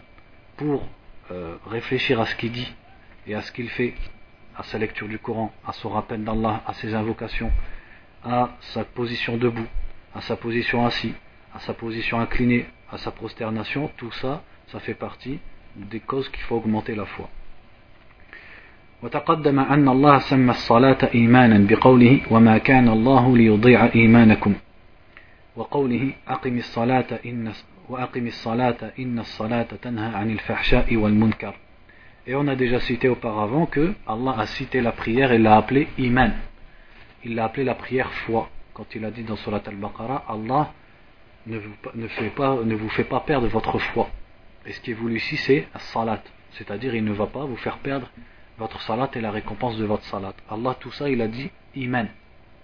[0.57, 0.87] pour
[1.31, 2.73] euh, réfléchir à ce qu'il dit
[3.27, 3.95] et à ce qu'il fait
[4.57, 7.51] à sa lecture du Coran, à son rappel d'Allah, à ses invocations,
[8.25, 9.67] à sa position debout,
[10.15, 11.15] à sa position assis,
[11.55, 15.39] à sa position inclinée, à sa prosternation, tout ça, ça fait partie
[15.77, 17.29] des causes qu'il faut augmenter la foi.
[19.03, 24.55] وتقدم أن الله سمى الصلاة إيمانا بقوله وما كان الله ليضيع إيمانكم
[25.57, 27.53] وقوله أقم الصلاة إن
[27.89, 31.55] وأقم الصلاة إن الصلاة تنهى عن الفحشاء والمنكر
[32.27, 35.89] Et on a déjà cité auparavant que Allah a cité la prière et l'a appelée
[35.99, 36.31] iman.
[37.25, 38.51] Il l'a appelée la prière foi.
[38.75, 40.73] Quand il a dit dans Surat al-Baqarah, Allah
[41.47, 44.11] ne vous, ne, fait pas, ne vous fait pas perdre votre foi.
[44.67, 46.23] Et ce qui est voulu ici, c'est salat.
[46.53, 48.09] C'est-à-dire, il ne va pas vous faire perdre
[48.59, 50.35] votre salat et la récompense de votre salat.
[50.51, 52.07] Allah, tout ça, il a dit iman.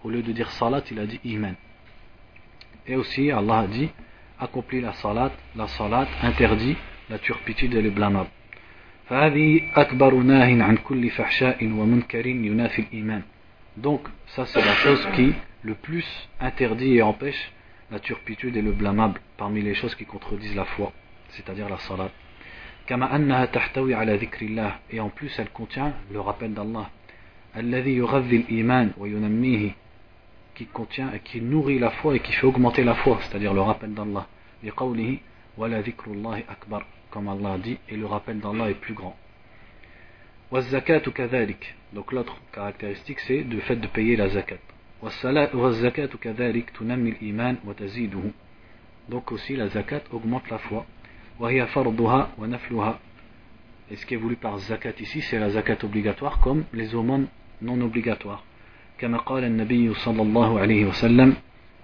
[0.05, 1.55] Au lieu de dire salat, il a dit iman.
[2.88, 3.90] Et aussi, Allah a dit
[4.40, 6.76] accomplit la salat, la salat interdit
[7.10, 8.30] la turpitude et le blâmable.
[13.78, 16.06] Donc, ça c'est la chose qui le plus
[16.40, 17.52] interdit et empêche
[17.92, 20.92] la turpitude et le blâmable parmi les choses qui contredisent la foi,
[21.30, 22.10] c'est-à-dire la salat.
[24.90, 26.90] Et en plus, elle contient le rappel d'Allah.
[30.62, 33.62] Qui contient et qui nourrit la foi et qui fait augmenter la foi, c'est-à-dire le
[33.62, 34.28] rappel d'Allah.
[37.10, 39.18] Comme Allah dit, et le rappel d'Allah est plus grand.
[41.94, 44.60] Donc l'autre caractéristique, c'est le fait de payer la zakat.
[49.10, 50.86] Donc aussi la zakat augmente la foi.
[53.90, 57.28] Et ce qui est voulu par zakat ici, c'est la zakat obligatoire comme les aumônes
[57.64, 58.44] non obligatoires.
[59.01, 61.37] كما قال النبي صلى الله عليه وسلم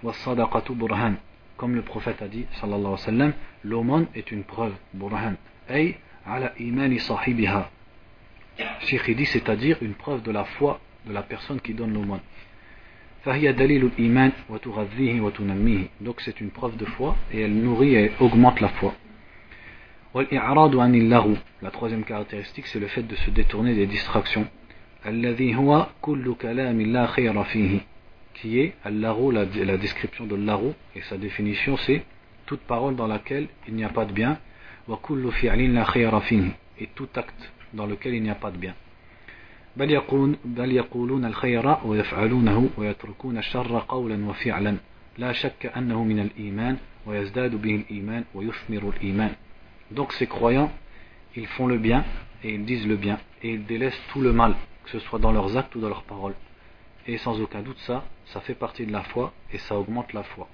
[0.03, 1.15] والصدقة برهان
[1.57, 3.33] comme le prophète a dit صلى الله عليه وسلم
[3.65, 5.35] l'aumône est une preuve burhan
[5.71, 7.69] أي على إيمان صاحبها
[8.81, 12.21] Cheikh dit c'est-à-dire une preuve de la foi de la personne qui donne l'aumône
[13.25, 18.11] فهي دليل الإيمان وتغذيه وتنميه donc c'est une preuve de foi et elle nourrit et
[18.19, 18.93] augmente la foi
[20.13, 24.47] والإعراض عن اللغو la troisième caractéristique c'est le fait de se détourner des distractions
[25.05, 27.79] الذي هو كل كلام لا خير فيه
[28.33, 32.03] qui est al-laro, la, la, description de l'aro et sa définition c'est
[32.45, 34.39] toute parole dans laquelle il n'y a pas de bien
[34.87, 38.51] wa kullu fi'lin la khayra fihi et tout acte dans lequel il n'y a pas
[38.51, 38.73] de bien
[39.77, 44.77] بل يقولون بل يقولون الخير ويفعلونه ويتركون الشر قولا وفعلا
[45.17, 49.31] لا شك أنه من الإيمان ويزداد به الإيمان ويثمر الإيمان
[49.91, 50.71] donc ces croyants
[51.35, 52.03] ils font le bien
[52.43, 54.53] et ils disent le bien et ils délaissent tout le mal
[54.90, 56.34] Que ce soit dans leurs actes ou dans leurs paroles.
[57.06, 60.22] Et sans aucun doute ça, ça fait partie de la foi et ça augmente la
[60.22, 60.48] foi.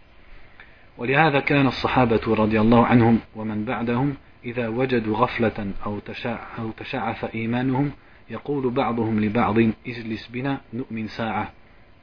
[0.99, 7.25] ولهذا كان الصحابة رضي الله عنهم ومن بعدهم إذا وجدوا غفلة أو, تشع أو تشعث
[7.35, 7.91] إيمانهم
[8.31, 11.53] يقول بعضهم لبعض اجلس بنا نؤمن ساعة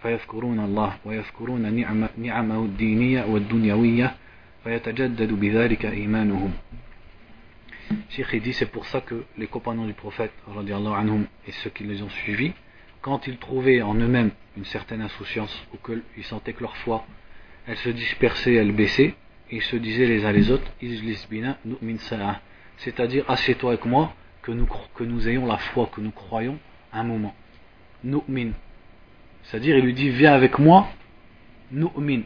[0.02, 4.16] فيذكرون الله ويذكرون نعم نعمه الدينية والدنيوية
[4.64, 6.54] فيتجدد بذلك إيمانهم
[8.10, 12.02] Cheikh dit c'est pour ça que les compagnons du prophète anhum, et ceux qui les
[12.02, 12.54] ont suivis,
[13.02, 17.06] quand ils trouvaient en eux-mêmes une certaine insouciance ou qu'ils sentaient que leur foi,
[17.68, 19.16] elle se dispersait, elle baissait,
[19.50, 20.72] ils se disaient les uns les autres,
[22.78, 26.58] c'est-à-dire assieds-toi avec moi, que nous, ayons la foi, que nous croyons
[26.94, 27.36] un moment.
[29.44, 30.88] C'est-à-dire il lui dit viens avec moi,
[31.72, 32.22] nu'min.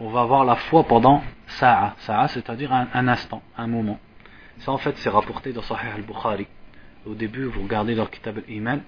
[0.00, 1.96] On va avoir la foi pendant sa'a.
[1.98, 3.98] Sa'a c'est-à-dire un instant, un moment.
[4.60, 6.46] Ça, en fait, c'est rapporté dans Sahih al-Bukhari.
[7.06, 8.82] Au début, vous regardez dans Kitab al-Iman,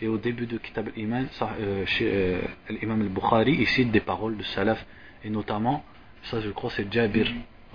[0.00, 4.36] et au début de Kitab al-Iman, euh, chez euh, l'imam al-Bukhari, il cite des paroles
[4.36, 4.84] de Salaf,
[5.24, 5.84] et notamment,
[6.22, 7.26] ça je crois c'est Jabir,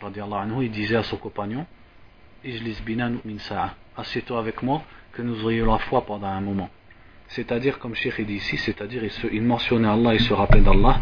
[0.01, 1.65] anhu, il disait à son compagnon,
[2.45, 6.69] Ijlis binan min sa'a, assieds-toi avec moi, que nous aurions la foi pendant un moment.
[7.27, 11.01] C'est-à-dire, comme Cheikh dit ici, c'est-à-dire, il, il mentionnait Allah, il se rappelait d'Allah,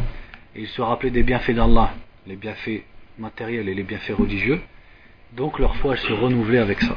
[0.55, 1.93] et il se rappelait des bienfaits d'Allah,
[2.25, 2.83] les bienfaits
[3.19, 4.59] matériels et les bienfaits religieux,
[5.32, 6.96] donc leur foi se renouvelait avec ça.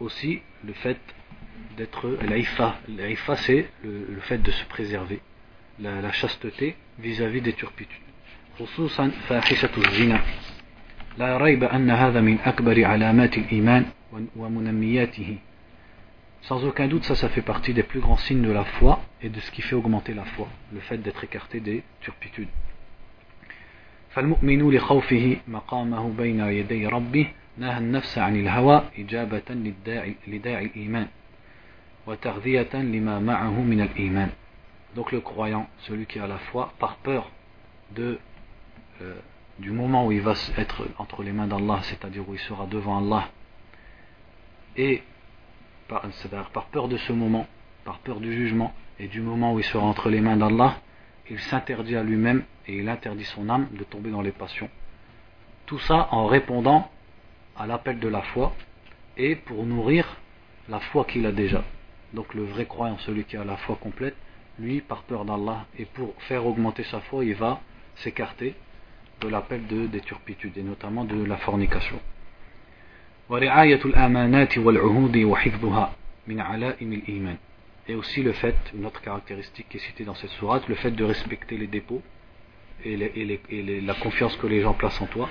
[0.00, 0.98] Aussi le fait
[1.76, 2.78] d'être l'aifa.
[2.88, 5.20] L'aifa c'est le, le, fait de se préserver,
[5.78, 8.10] la, la chasteté vis-à-vis des turpitudes.
[8.60, 10.20] خصوصا فاحشة الزنا
[11.18, 13.84] لا ريب أن هذا من أكبر علامات الإيمان
[14.36, 15.38] ومنمياته
[16.42, 19.28] Sans aucun doute, ça, ça fait partie des plus grands signes de la foi et
[19.28, 22.48] de ce qui fait augmenter la foi, le fait d'être écarté des turpitudes.
[24.14, 27.26] فالمؤمن لخوفه مقامه بين يدي ربه
[27.58, 31.06] نهى النفس عن الهوى إجابة للداعي لداعي الإيمان
[32.06, 34.30] وتغذية لما معه من الإيمان
[34.96, 37.30] Donc le croyant, celui qui a la foi, par peur
[37.94, 38.18] de,
[39.00, 39.14] euh,
[39.60, 42.98] du moment où il va être entre les mains d'Allah, c'est-à-dire où il sera devant
[42.98, 43.28] Allah,
[44.76, 45.02] et
[45.86, 46.02] par,
[46.52, 47.46] par peur de ce moment,
[47.84, 50.80] par peur du jugement et du moment où il sera entre les mains d'Allah,
[51.30, 54.69] il s'interdit à lui-même et il interdit son âme de tomber dans les passions.
[55.65, 56.89] Tout ça en répondant
[57.57, 58.53] à l'appel de la foi
[59.17, 60.17] et pour nourrir
[60.69, 61.63] la foi qu'il a déjà.
[62.13, 64.15] Donc le vrai croyant, celui qui a la foi complète,
[64.59, 67.61] lui, par peur d'Allah et pour faire augmenter sa foi, il va
[67.97, 68.55] s'écarter
[69.21, 71.99] de l'appel de, des turpitudes et notamment de la fornication.
[77.87, 80.91] Et aussi le fait, une autre caractéristique qui est citée dans cette sourate, le fait
[80.91, 82.01] de respecter les dépôts
[82.83, 85.29] et, la confiance que les gens placent en toi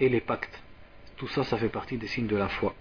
[0.00, 0.62] et les pactes.
[1.16, 2.74] Tout ça, ça fait partie des signes de la foi.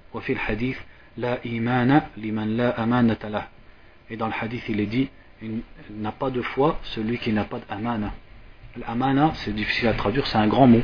[4.10, 5.10] Et dans le hadith, il est dit,
[5.42, 5.62] il
[5.92, 8.14] n'a pas de foi celui qui n'a pas d'amana.
[8.76, 10.82] L'amana, c'est difficile à traduire, c'est un grand mot.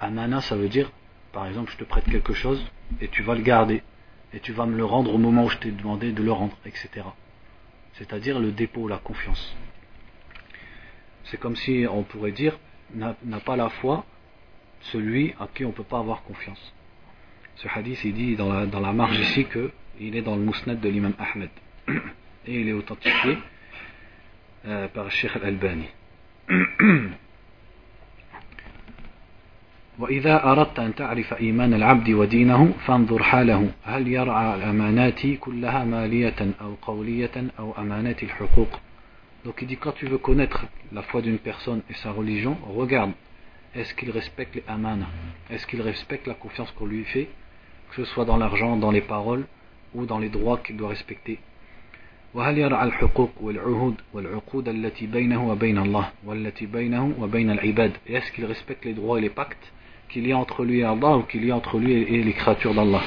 [0.00, 0.90] L'amana, ça veut dire,
[1.32, 2.64] par exemple, je te prête quelque chose
[3.00, 3.82] et tu vas le garder
[4.32, 6.56] et tu vas me le rendre au moment où je t'ai demandé de le rendre,
[6.64, 6.88] etc.
[7.94, 9.54] C'est-à-dire le dépôt, la confiance.
[11.24, 12.58] C'est comme si on pourrait dire
[12.94, 14.04] n'a pas la foi
[14.80, 16.72] celui à qui on ne peut pas avoir confiance.
[17.56, 20.80] Ce hadith, il dit dans la, dans la marge ici qu'il est dans le mousnad
[20.80, 21.50] de l'imam Ahmed.
[22.46, 23.36] Et il est authentifié
[24.66, 25.88] euh, par Sheikh Al-Albani.
[29.98, 36.74] وإذا أردت أن تعرف إيمان العبد ودينه فانظر حاله هل يرعى الأمانات كلها مالية أو
[36.82, 38.80] قولية أو أمانات الحقوق
[39.43, 43.11] Donc il dit quand tu veux connaître la foi d'une personne et sa religion, regarde,
[43.75, 45.07] est-ce qu'il respecte les amana
[45.49, 47.29] Est-ce qu'il respecte la confiance qu'on lui fait,
[47.91, 49.45] que ce soit dans l'argent, dans les paroles
[49.93, 51.39] ou dans les droits qu'il doit respecter
[52.35, 58.31] وهل يرعى الحقوق والعهود والعقود التي بينه وبين الله والتي بينه وبين العباد Et est-ce
[58.31, 59.71] qu'il respecte les droits et les pactes
[60.09, 62.33] qu'il y a entre lui et Allah ou qu'il y a entre lui et les
[62.33, 63.01] créatures d'Allah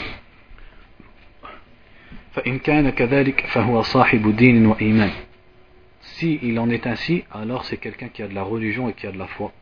[2.33, 5.11] فإن كان كذلك فهو صاحب دين وإيمان
[6.13, 9.07] Si il en est ainsi, alors c'est quelqu'un qui a de la religion et qui
[9.07, 9.53] a de la foi.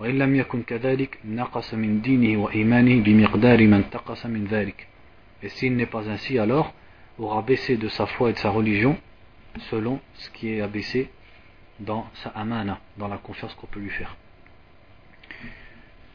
[0.00, 4.88] وإن لم يكن كذلك نقص من دينه وإيمانه بمقدار من تقص من ذلك.
[5.42, 6.72] Et s'il n'est pas ainsi, alors
[7.18, 8.96] aura baissé de sa foi et de sa religion
[9.70, 11.10] selon ce qui est abaissé
[11.80, 14.16] dans sa amana, dans la confiance qu'on peut lui faire.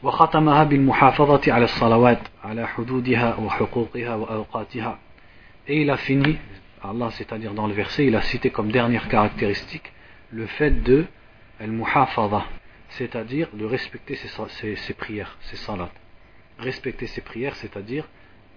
[0.02, 4.98] وختمها بالمحافظة على الصلوات على حدودها وحقوقها وأوقاتها
[5.68, 6.36] et il a fini
[6.82, 9.92] Allah c'est-à-dire dans le verset il a cité comme dernière caractéristique
[10.30, 11.06] le fait de
[11.60, 12.44] al-muhafadha
[12.90, 15.90] c'est-à-dire de respecter ses, ses, ses prières ses salats
[16.58, 18.08] respecter ses prières c'est-à-dire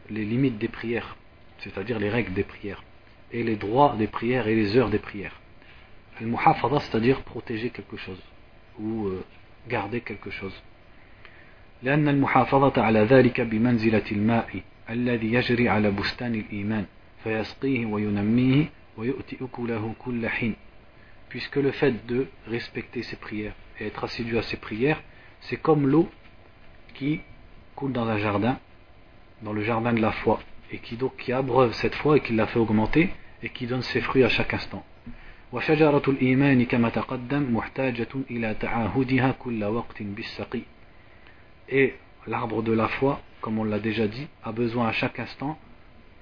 [0.09, 1.15] les limites des prières
[1.59, 2.83] c'est-à-dire les règles des prières,
[3.31, 5.39] et les droits des prières et les heures des prières.
[6.19, 8.21] Al-muhafadha, c'est-à-dire protéger quelque chose,
[8.79, 9.23] ou euh,
[9.67, 10.53] garder quelque chose.
[11.83, 16.85] لأن المحافظة على ذلك بمنزلة الماء الذي يجري على بستان الإيمان
[17.23, 18.65] فيسقيه وينميه
[18.97, 20.55] ويؤتي أكله كل حين
[21.29, 25.01] puisque le fait de respecter ses prières et être assidu à ses prières
[25.41, 26.09] c'est comme l'eau
[26.93, 27.21] qui
[27.75, 28.57] coule dans un jardin
[29.41, 30.39] dans le jardin de la foi
[30.71, 33.09] et qui donc qui abreuve cette foi et qui l'a fait augmenter
[33.41, 34.83] et qui donne ses fruits à chaque instant.
[41.71, 41.93] Et
[42.27, 45.57] l'arbre de la foi, comme on l'a déjà dit, a besoin à chaque instant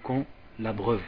[0.03, 0.25] qu'on
[0.59, 1.01] l'abreuve.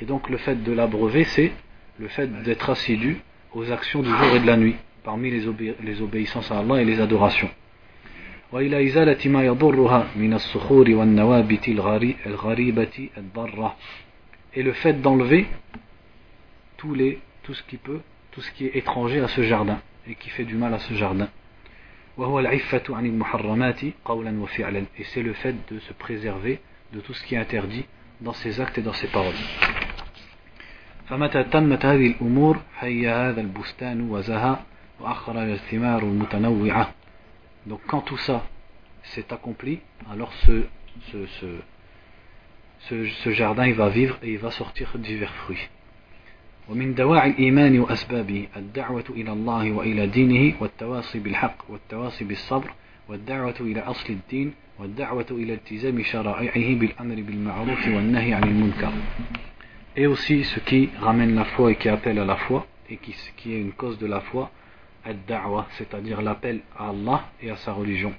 [0.00, 1.52] Et donc le fait de l'abreuver, c'est
[1.98, 3.20] le fait d'être assidu
[3.54, 5.44] aux actions du jour et de la nuit, parmi les,
[5.82, 7.50] les obéissances à Allah et les adorations.
[8.52, 11.68] وإلى إزالة ما يضرها من الصخور والنوابت
[12.26, 13.76] الغريبة الضارة
[14.54, 15.46] et le fait d'enlever
[16.76, 20.14] tout, les, tout ce qui peut tout ce qui est étranger à ce jardin et
[20.14, 21.28] qui fait du mal à ce jardin
[24.98, 26.60] et c'est le fait de se préserver
[26.92, 27.84] de tout ce qui est interdit
[28.20, 29.34] dans ses actes et dans ses paroles
[31.08, 34.56] فمتى تمت هذه الأمور هيا هذا البستان وزهى
[35.00, 36.94] وأخرج الثمار المتنوعة
[37.66, 38.46] Donc quand tout ça
[39.02, 40.62] s'est accompli, alors ce,
[41.10, 41.46] ce, ce,
[42.80, 45.68] ce, ce jardin il va vivre et il va sortir divers fruits.
[46.71, 52.71] ومن دواعي الإيمان وأسبابه الدعوة إلى الله وإلى دينه والتواصي بالحق والتواصي بالصبر
[53.09, 58.91] والدعوة إلى أصل الدين والدعوة إلى التزام شرائعه بالأمر بالمعروف والنهي عن المنكر
[59.97, 63.13] Et aussi ce qui ramène la foi et qui appelle à la foi et qui,
[63.35, 64.49] qui est une cause de la foi
[65.03, 68.13] ad-da'wa, c'est-à-dire l'appel à Allah et à sa religion.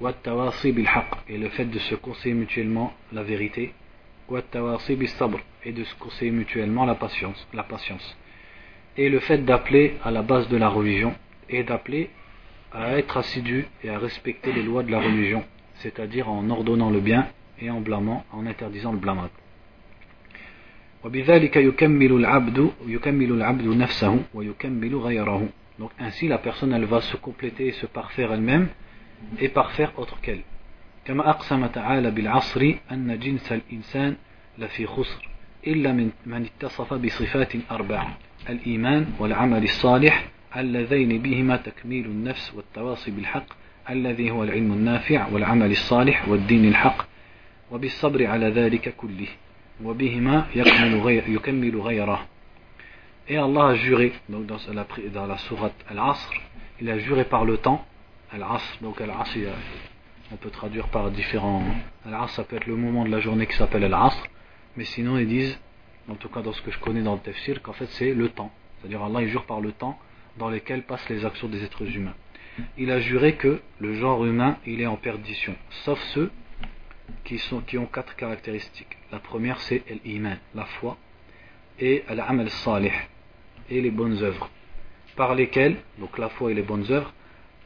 [0.00, 3.72] et le fait de se conseiller mutuellement la vérité.
[5.64, 8.16] Et de se conseiller mutuellement la patience, la patience.
[8.96, 11.14] Et le fait d'appeler à la base de la religion
[11.48, 12.10] et d'appeler
[12.72, 15.44] à être assidu et à respecter les lois de la religion,
[15.76, 17.28] c'est-à-dire en ordonnant le bien
[17.60, 19.30] et en blâmant, en interdisant le blâmable.
[25.78, 28.68] Donc ainsi la personne va se compléter et se parfaire elle-même
[29.40, 30.42] et parfaire autre qu'elle.
[31.04, 34.16] كما أقسم تعالى بالعصر أن جنس الإنسان
[34.58, 35.28] لفي خسر
[35.66, 38.08] إلا من, من اتصف بصفات أربع
[38.48, 43.46] الإيمان والعمل الصالح اللذين بهما تكميل النفس والتواصي بالحق
[43.90, 47.06] الذي هو العلم النافع والعمل الصالح والدين الحق
[47.70, 49.28] وبالصبر على ذلك كله
[49.84, 52.26] وبهما يكمل, غير يكمل غيره.
[53.28, 56.32] Et Allah a juré, donc dans la, dans la sourate Al-Asr,
[56.80, 57.84] il a juré par le temps,
[58.32, 59.38] Al-Asr, donc Al-Asr,
[60.32, 61.62] on peut traduire par différents.
[62.06, 64.26] Al-Asr, ça peut être le moment de la journée qui s'appelle Al-Asr,
[64.76, 65.58] mais sinon ils disent,
[66.08, 68.28] en tout cas dans ce que je connais dans le tafsir, qu'en fait c'est le
[68.30, 68.50] temps.
[68.80, 69.98] C'est-à-dire Allah il jure par le temps
[70.38, 72.14] dans lequel passent les actions des êtres humains.
[72.78, 76.30] Il a juré que le genre humain il est en perdition, sauf ceux
[77.24, 78.96] qui, sont, qui ont quatre caractéristiques.
[79.10, 80.96] La première c'est l'iman, la foi,
[81.78, 82.92] et l'amal salih,
[83.68, 84.48] et les bonnes œuvres,
[85.14, 87.12] par lesquelles, donc la foi et les bonnes œuvres,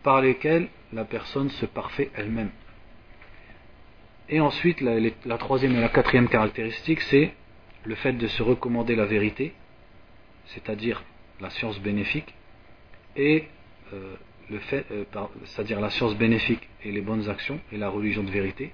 [0.06, 2.52] par lesquelles la personne se parfait elle-même.
[4.28, 7.34] Et ensuite, la, troisième et la quatrième caractéristique, c'est
[7.82, 9.52] le fait de se recommander la vérité,
[10.44, 11.02] c'est-à-dire
[11.40, 12.32] la science bénéfique,
[13.16, 13.48] et
[13.92, 14.14] euh,
[14.48, 15.02] le fait, euh,
[15.42, 18.72] c'est-à-dire la science bénéfique et les bonnes actions et la religion de vérité,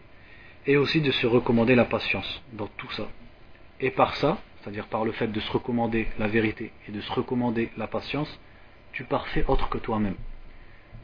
[0.66, 3.08] et aussi de se recommander la patience dans tout ça.
[3.80, 7.10] Et par ça, c'est-à-dire par le fait de se recommander la vérité et de se
[7.10, 8.38] recommander la patience,
[8.92, 10.16] tu parfais autre que toi-même.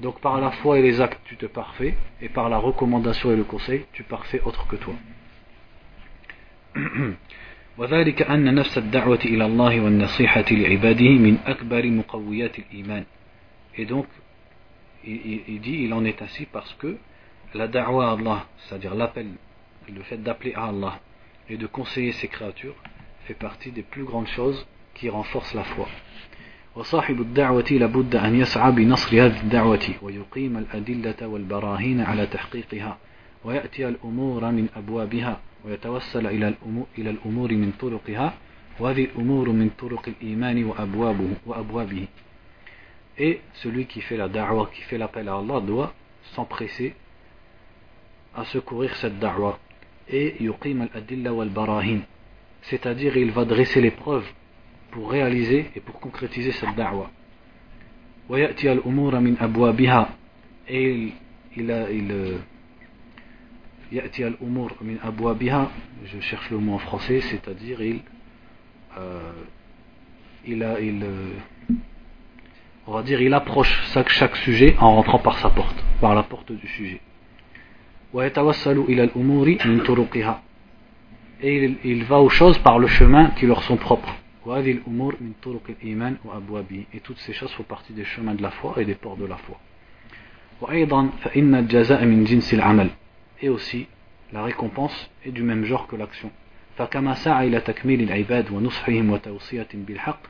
[0.02, 3.36] Donc par la foi et les actes, tu te parfais, et par la recommandation et
[3.36, 4.96] le conseil, tu parfais autre que toi.
[7.78, 13.06] وذلك أن نفس الدعوة إلى الله والنصيحة لعباده من أكبر مقويات الإيمان.
[13.78, 14.06] Et donc,
[15.04, 16.98] il, il dit, il en est ainsi parce que
[17.56, 19.28] la da'wa à Allah, c'est-à-dire l'appel,
[19.92, 21.00] le fait d'appeler à Allah
[21.50, 22.76] et de conseiller ses créatures,
[23.26, 25.88] fait partie des plus grandes choses qui renforcent la foi.
[26.77, 32.99] وصاحب الدعوة لابد أن يسعى بنصر هذه الدعوة ويقيم الأدلة والبراهين على تحقيقها
[33.45, 38.35] ويأتي الأمور من أبوابها ويتوسل إلى الأمور, إلى الأمور من طرقها
[38.81, 42.07] وهذه الأمور من طرق الإيمان وأبوابه, وأبوابه
[43.19, 45.93] Et celui qui fait la da'wah, qui fait l'appel à Allah, doit
[46.35, 46.95] s'empresser
[48.37, 49.59] à secourir cette da'wah.
[50.09, 52.01] Et yuqim al-adilla wal-barahin.
[52.63, 54.31] C'est-à-dire, il va dresser les preuves
[54.91, 57.11] pour réaliser et pour concrétiser cette da'wa.
[60.69, 61.13] Et il,
[61.57, 62.39] il, a, il euh,
[66.05, 68.01] je cherche le mot en français, c'est-à-dire il,
[68.99, 69.33] euh,
[70.47, 71.31] il a, il, euh,
[72.87, 76.23] on va dire, il approche chaque, chaque sujet en rentrant par sa porte, par la
[76.23, 77.01] porte du sujet.
[81.41, 84.15] Et il, il va aux choses par le chemin qui leur sont propres.
[86.95, 89.27] Et toutes ces choses font partie des chemins de la foi et des ports de
[89.27, 89.59] la foi.
[93.41, 93.87] Et aussi,
[94.33, 96.31] la récompense est du même genre que l'action.
[96.79, 100.21] فكما سعى إلى تكميل العباد ونصحهم وتوصية بالحق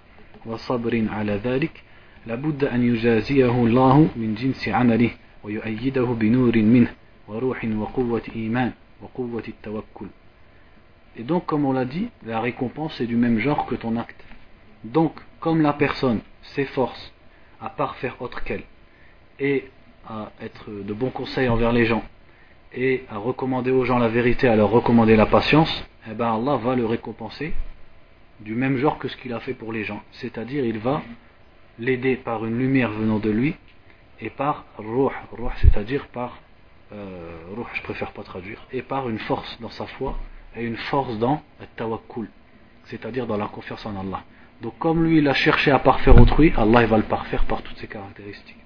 [0.46, 1.82] وصبر على ذلك
[2.26, 5.10] لابد أن يجازيه الله من جنس عمله
[5.44, 6.92] ويؤيده بنور منه
[7.28, 10.06] وروح وقوة إيمان وقوة التوكل
[11.18, 14.24] et donc, comme on l'a dit, la récompense est du même genre que ton acte.
[14.84, 17.12] Donc, comme la personne s'efforce
[17.60, 18.62] à parfaire autre qu'elle,
[19.40, 19.68] et
[20.08, 22.04] à être de bons conseils envers les gens,
[22.72, 26.56] et à recommander aux gens la vérité, à leur recommander la patience, eh ben Allah
[26.56, 27.52] va le récompenser
[28.40, 30.00] du même genre que ce qu'il a fait pour les gens.
[30.12, 31.02] C'est-à-dire, il va
[31.80, 33.56] l'aider par une lumière venant de lui,
[34.20, 36.38] et par ruh, ruh c'est-à-dire par,
[36.92, 40.16] euh, ruh, je préfère pas traduire, et par une force dans sa foi,
[40.57, 42.29] et une force dans le tawakkul,
[42.85, 44.23] c'est-à-dire dans la confiance en Allah.
[44.61, 47.61] Donc comme lui il a cherché à parfaire autrui, Allah il va le parfaire par
[47.61, 48.57] toutes ses caractéristiques.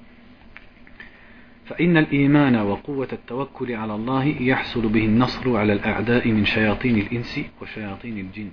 [1.68, 8.18] فإن الإيمان وقوة التوكل على الله يحصل به النصر على الأعداء من شياطين الإنس وشياطين
[8.18, 8.50] الجن.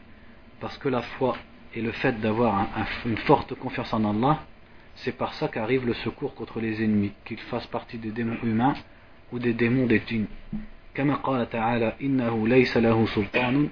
[0.61, 1.37] Parce que la foi
[1.77, 4.41] et le fait d'avoir un, un, une forte confiance en Allah,
[4.97, 8.75] c'est par ça qu'arrive le secours contre les ennemis, qu'ils fassent partie des démons humains
[9.33, 10.27] ou des démons des djinns.
[10.95, 13.69] كما قال تعالى إنه ليس له سلطان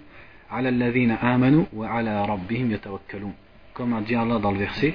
[0.51, 3.35] على الذين آمنوا وعلى ربهم يتوكلون
[3.75, 4.95] comme a dit Allah dans le verset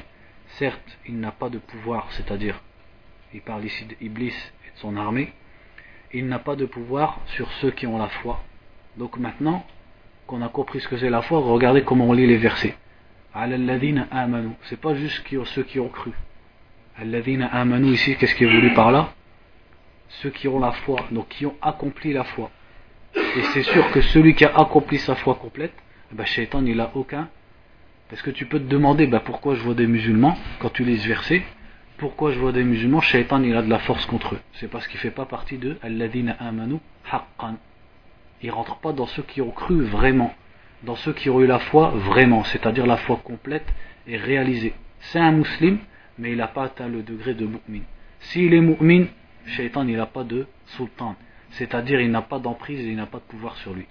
[0.59, 2.61] certes il n'a pas de pouvoir c'est-à-dire
[3.33, 5.33] il parle ici d'Iblis et de son armée
[6.13, 8.43] il n'a pas de pouvoir sur ceux qui ont la foi
[8.97, 9.65] donc maintenant
[10.27, 12.75] qu'on a compris ce que c'est la foi regardez comment on lit les versets
[13.35, 16.11] على الذين آمنوا c'est pas juste ceux qui ont cru
[17.01, 19.13] الذين آمنوا ici qu'est-ce qui est voulu par là
[20.20, 22.50] Ceux qui ont la foi, donc qui ont accompli la foi.
[23.14, 25.74] Et c'est sûr que celui qui a accompli sa foi complète,
[26.12, 27.28] bah, Shaitan il a aucun.
[28.08, 30.98] Parce que tu peux te demander bah, pourquoi je vois des musulmans, quand tu lis
[30.98, 31.42] ce verset,
[31.96, 34.40] pourquoi je vois des musulmans, Shaitan il a de la force contre eux.
[34.54, 36.78] C'est parce qu'il ne fait pas partie de Alladina amanu
[37.10, 37.56] haqqan.
[38.42, 40.34] Il rentre pas dans ceux qui ont cru vraiment,
[40.82, 43.66] dans ceux qui ont eu la foi vraiment, c'est-à-dire la foi complète
[44.06, 44.74] et réalisée.
[44.98, 45.78] C'est un musulman,
[46.18, 47.82] mais il n'a pas atteint le degré de mu'min.
[48.20, 49.06] S'il est mu'min,
[49.46, 51.16] Shaitan il n'a pas de sultan,
[51.50, 53.86] c'est-à-dire il n'a pas d'emprise et il n'a pas de pouvoir sur lui.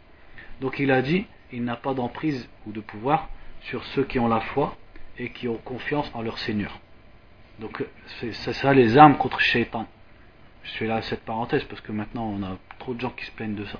[0.59, 3.29] Donc il a dit, il n'a pas d'emprise ou de pouvoir
[3.61, 4.75] sur ceux qui ont la foi
[5.17, 6.79] et qui ont confiance en leur Seigneur.
[7.59, 7.83] Donc
[8.19, 9.87] c'est ça les armes contre Shaitan.
[10.63, 13.31] Je fais là cette parenthèse parce que maintenant on a trop de gens qui se
[13.31, 13.79] plaignent de ça.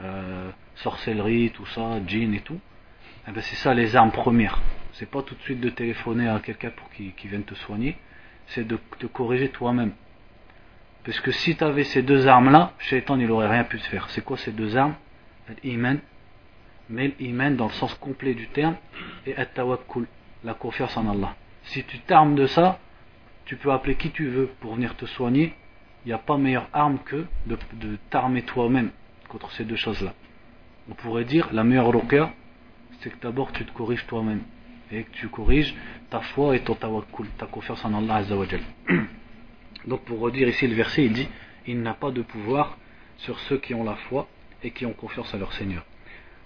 [0.00, 2.60] Euh, sorcellerie, tout ça, djinn et tout.
[3.26, 4.60] Eh ben c'est ça les armes premières.
[4.92, 7.96] C'est pas tout de suite de téléphoner à quelqu'un pour qu'il vienne te soigner,
[8.48, 9.92] c'est de te corriger toi-même.
[11.08, 14.10] Parce que si tu avais ces deux armes-là, Shaitan il aurait rien pu te faire.
[14.10, 14.94] C'est quoi ces deux armes?
[15.64, 16.00] L'iman,
[16.90, 18.76] mais l'iman dans le sens complet du terme,
[19.26, 20.06] et at-tawakkul,
[20.44, 21.34] la confiance en Allah.
[21.62, 22.78] Si tu t'armes de ça,
[23.46, 25.54] tu peux appeler qui tu veux pour venir te soigner.
[26.04, 27.56] Il n'y a pas meilleure arme que de,
[28.10, 28.90] t'armer toi-même
[29.28, 30.12] contre ces deux choses-là.
[30.90, 32.34] On pourrait dire la meilleure ruqya,
[33.00, 34.42] c'est que d'abord tu te corriges toi-même
[34.92, 35.74] et que tu corriges
[36.10, 38.24] ta foi et ton tawakkul, ta confiance en Allah.
[39.87, 41.27] Donc pour redire ici le verset, il dit
[41.67, 42.77] il n'a pas de pouvoir
[43.17, 44.27] sur ceux qui ont la foi
[44.63, 45.85] et qui ont confiance à leur Seigneur.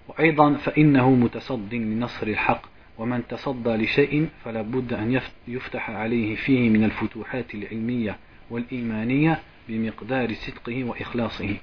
[0.08, 2.62] وأيضا فإنه متصد لنصر الحق
[2.98, 8.18] ومن تصدى لشيء فلا بد أن يفتح عليه فيه من الفتوحات العلمية
[8.50, 11.56] والإيمانية بمقدار صدقه وإخلاصه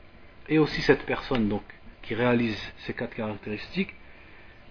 [0.48, 1.64] Et aussi cette personne donc
[2.04, 3.96] qui réalise ces quatre caractéristiques,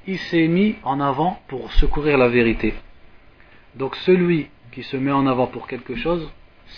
[0.06, 2.74] il s'est mis en avant pour secourir la vérité.
[3.74, 6.30] Donc celui qui se met en avant pour quelque chose,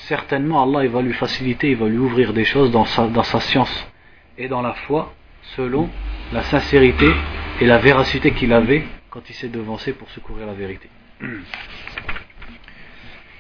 [0.09, 3.23] certainement Allah il va lui faciliter, il va lui ouvrir des choses dans sa, dans
[3.23, 3.89] sa science
[4.39, 5.13] et dans la foi
[5.57, 5.89] selon
[6.33, 7.11] la sincérité
[7.61, 10.89] et la véracité qu'il avait quand il s'est devancé pour secourir la vérité.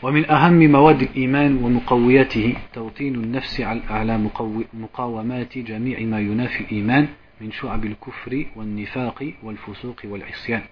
[0.02, 4.18] ومن أهم مواد الإيمان ومقوياته توطين النفس على
[4.74, 7.08] مقاومات جميع ما ينافي الإيمان
[7.40, 10.62] من شعب الكفر والنفاق والفسوق والعصيان.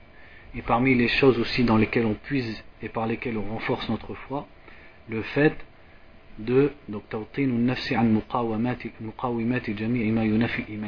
[0.55, 4.15] Et parmi les choses aussi dans lesquelles on puise et par lesquelles on renforce notre
[4.15, 4.47] foi,
[5.09, 5.57] le fait
[6.39, 7.05] de donc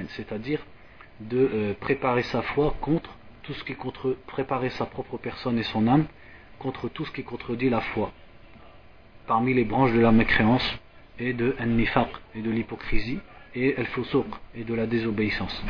[0.08, 0.66] c'est-à-dire
[1.20, 3.10] de euh, préparer sa foi contre
[3.42, 6.06] tout ce qui contre préparer sa propre personne et son âme
[6.58, 8.12] contre tout ce qui contredit la foi
[9.26, 10.78] parmi les branches de la mécréance
[11.18, 13.20] et de an-nifaq et de l'hypocrisie
[13.54, 15.64] et al-fusuq et de la désobéissance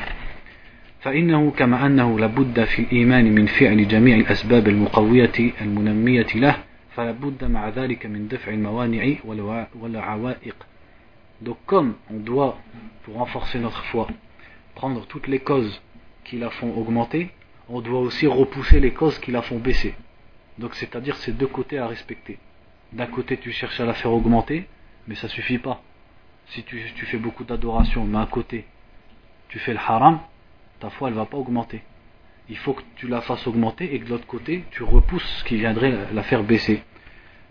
[1.00, 6.56] فإنه كما أنه لابد في الإيمان من فعل جميع الأسباب المقوية المنمية له
[11.41, 12.57] donc comme on doit,
[13.03, 14.07] pour renforcer notre foi,
[14.75, 15.81] prendre toutes les causes
[16.23, 17.31] qui la font augmenter,
[17.69, 19.95] on doit aussi repousser les causes qui la font baisser.
[20.57, 22.37] Donc c'est-à-dire ces deux côtés à respecter.
[22.91, 24.67] D'un côté tu cherches à la faire augmenter,
[25.07, 25.81] mais ça suffit pas.
[26.47, 28.65] Si tu, tu fais beaucoup d'adoration, mais à côté
[29.47, 30.19] tu fais le haram,
[30.79, 31.81] ta foi elle va pas augmenter
[32.48, 35.44] il faut que tu la fasses augmenter et que de l'autre côté, tu repousses ce
[35.44, 36.82] qui viendrait la faire baisser.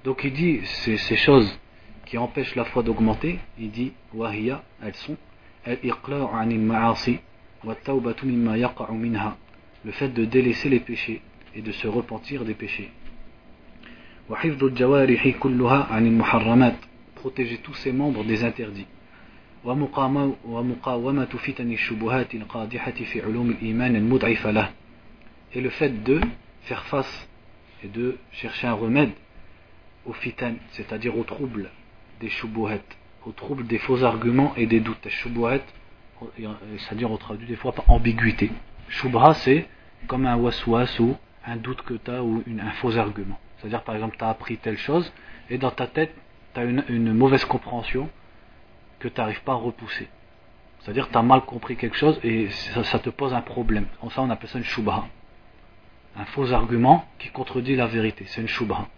[0.04, 1.60] Donc il dit, ces, ces choses
[2.06, 5.18] qui empêchent la foi d'augmenter, il dit, wahiya, elles sont,
[9.86, 11.22] le fait de délaisser les péchés
[11.56, 12.92] et de se repentir des péchés.
[17.16, 18.86] protéger tous ses membres des interdits.
[19.66, 24.70] ومقاومة فتن الشبهات القادحة في علوم الإيمان المضعفة له
[25.55, 26.21] et le fait de
[26.63, 27.29] faire face
[27.83, 29.13] et de chercher un remède
[30.07, 31.71] au fitan, c'est-à-dire aux troubles
[32.21, 32.81] des shubuhat,
[33.27, 35.09] aux troubles des faux arguments et des doutes.
[35.09, 35.61] Shubuhat,
[36.79, 38.51] c'est-à-dire on traduit des fois par ambiguïté.
[38.89, 39.67] Shubha, c'est
[40.07, 43.39] comme un waswas ou un doute que tu as ou un faux argument.
[43.59, 45.13] C'est-à-dire par exemple tu as appris telle chose
[45.49, 46.15] et dans ta tête
[46.55, 48.09] tu as une, mauvaise compréhension
[48.99, 50.09] que tu n'arrives pas à repousser.
[50.81, 53.87] C'est-à-dire tu as mal compris quelque chose et ça, te pose un problème.
[54.01, 55.07] En ça on appelle ça une shubha
[56.17, 58.25] un faux argument qui contredit la vérité.
[58.27, 58.89] C'est une shubha.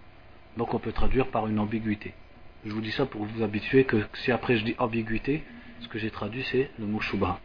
[0.56, 2.14] Donc on peut traduire par une ambiguïté.
[2.64, 5.42] Je vous dis ça pour vous habituer que si après je dis ambiguïté,
[5.80, 7.40] ce que j'ai traduit c'est le mot shubha.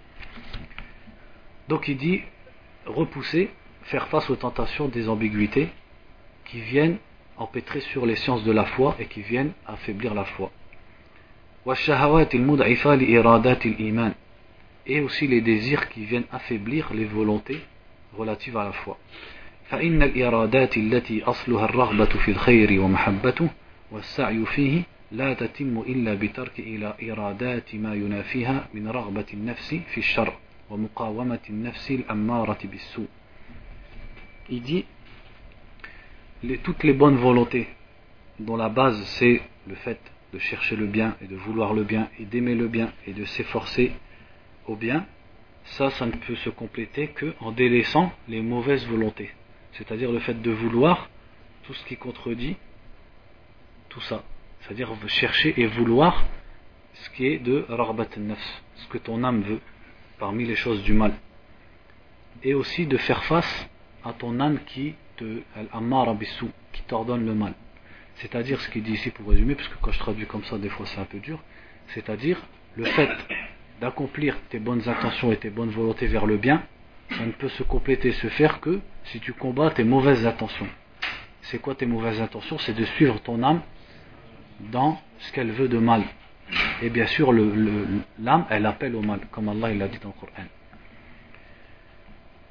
[1.68, 2.22] Donc il dit
[2.86, 3.52] repousser,
[3.84, 5.70] faire face aux tentations des ambiguïtés
[6.46, 6.98] qui viennent
[7.38, 10.52] empêtrer sur les sciences de la foi et qui viennent affaiblir la foi.
[14.86, 17.62] Et aussi les désirs qui viennent affaiblir les volontés
[18.18, 18.98] relatives à la foi.
[19.69, 23.51] فإن الإرادات التي أصلها الرغبة في الخير ومحبته
[23.91, 30.33] والسعي فيه لا تتم إلا بترك إلى إرادات ما ينافيها من رغبة النفس في الشر
[30.71, 33.09] ومقاومة النفس الأمارة بالسوء
[34.51, 34.85] Il dit
[36.43, 37.69] les, toutes les bonnes volontés
[38.41, 40.01] dont la base c'est le fait
[40.33, 43.25] de chercher le bien et de vouloir le bien et d'aimer le bien et de
[43.25, 43.93] s'efforcer
[44.67, 45.07] au bien,
[45.65, 49.31] ça, ça ne peut se compléter qu'en délaissant les mauvaises volontés.
[49.78, 51.10] C'est-à-dire le fait de vouloir
[51.64, 52.58] tout ce qui contredit
[53.90, 54.24] tout ça.
[54.62, 56.26] C'est-à-dire chercher et vouloir
[56.94, 59.62] ce qui est de raghbat nafs, ce que ton âme veut,
[60.20, 61.14] parmi les choses du mal.
[62.44, 63.70] Et aussi de faire face
[64.04, 65.42] à ton âme qui te,
[66.74, 67.54] qui t'ordonne le mal.
[68.16, 70.70] C'est-à-dire ce qu'il dit ici pour résumer, parce que quand je traduis comme ça, des
[70.70, 71.40] fois c'est un peu dur,
[71.90, 72.42] c'est-à-dire
[72.76, 73.10] le fait
[73.80, 76.64] d'accomplir tes bonnes intentions et tes bonnes volontés vers le bien,
[77.11, 80.69] ça ne peut se compléter, se faire que si tu combats tes mauvaises intentions.
[81.43, 83.61] C'est quoi tes mauvaises intentions C'est de suivre ton âme
[84.61, 86.03] dans ce qu'elle veut de mal.
[86.83, 90.21] Et bien sûr, l'âme, elle appelle au mal, comme Allah il l'a dit dans le
[90.21, 90.47] Coran.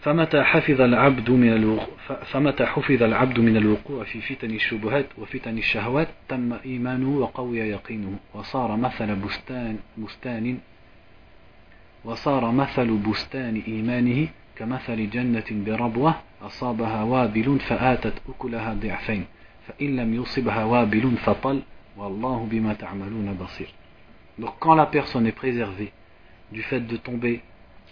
[0.02, 1.80] فمتى حفظ العبد من
[2.26, 8.78] فمتى حفظ العبد من الوقوع في فتن الشبهات وفتن الشهوات تم إيمانه وقوي يقينه وصار
[8.78, 10.58] مثل بستان بستان
[12.06, 19.26] وصار مثل بستان إيمانه كمثل جنة بربوة أصابها وابل فآتت أكلها ضعفين
[19.68, 21.62] فإن لم يصبها وابل فطل
[21.98, 23.70] والله بما تعملون بصير
[24.40, 25.92] Donc quand la personne est préservée
[26.52, 27.42] du fait de tomber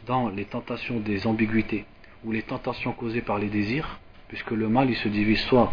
[0.07, 1.85] dans les tentations des ambiguïtés
[2.23, 5.71] ou les tentations causées par les désirs, puisque le mal il se divise soit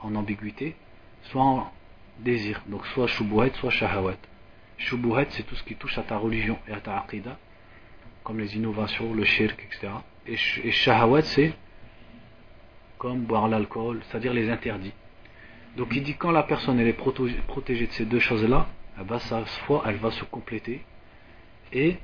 [0.00, 0.76] en ambiguïté,
[1.24, 1.72] soit en
[2.20, 4.16] désir, donc soit shubuhet, soit shahawat.
[4.76, 7.38] Shubuhet c'est tout ce qui touche à ta religion et à ta aqidah,
[8.22, 9.92] comme les innovations, le shirk, etc.
[10.29, 10.71] Et, et
[11.23, 11.53] c'est
[12.99, 14.93] comme boire l'alcool, c'est-à-dire les interdits.
[15.75, 18.67] Donc il dit quand la personne est protégée de ces deux choses-là,
[18.99, 20.83] eh sa foi elle va se compléter
[21.71, 21.97] et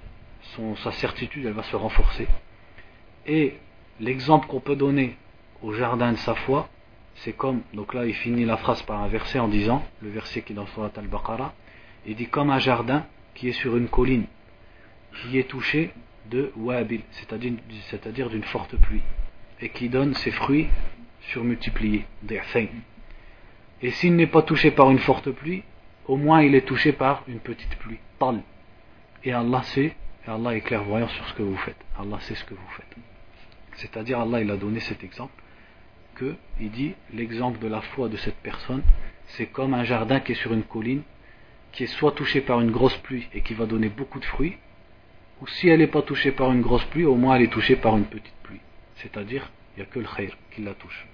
[0.78, 2.28] sa certitude elle va se renforcer.
[3.28, 3.57] Et
[3.99, 5.17] l'exemple qu'on peut donner
[5.61, 6.69] au jardin de sa foi,
[7.15, 10.41] c'est comme, donc là il finit la phrase par un verset en disant, le verset
[10.41, 11.53] qui est dans Surat al-Baqarah,
[12.05, 14.26] il dit comme un jardin qui est sur une colline,
[15.21, 15.91] qui est touché
[16.30, 19.01] de wabil, c'est-à-dire d'une forte pluie,
[19.61, 20.67] et qui donne ses fruits
[21.21, 22.05] surmultipliés,
[23.82, 25.63] et s'il n'est pas touché par une forte pluie,
[26.07, 28.41] au moins il est touché par une petite pluie, tal.
[29.23, 29.95] Et Allah sait,
[30.26, 31.84] et Allah est clairvoyant sur ce que vous faites.
[31.99, 32.95] Allah sait ce que vous faites.
[33.73, 35.43] C'est-à-dire Allah il a donné cet exemple
[36.15, 38.82] que il dit l'exemple de la foi de cette personne
[39.28, 41.01] c'est comme un jardin qui est sur une colline
[41.73, 44.57] qui est soit touché par une grosse pluie et qui va donner beaucoup de fruits
[45.44, 47.76] ou si elle n'est pas touchée par une grosse pluie au moins elle est touchée
[47.76, 48.61] par une petite pluie
[48.96, 51.06] c'est-à-dire il n'y a que le khair qui la touche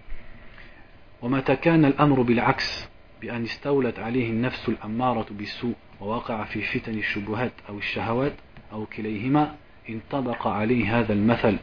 [1.23, 2.89] ومتى كان الأمر بالعكس
[3.21, 8.33] بأن استولت عليه النفس الأمارة بالسوء ووقع في فتن الشبهات أو الشهوات
[8.73, 9.55] أو كليهما
[9.89, 11.59] انطبق عليه هذا المثل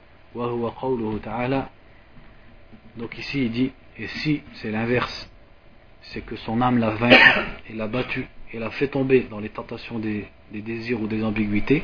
[2.97, 5.29] donc ici il dit et si c'est l'inverse
[6.01, 9.49] c'est que son âme l'a vaincu et l'a battu et l'a fait tomber dans les
[9.49, 11.83] tentations des, désirs ou des ambiguïtés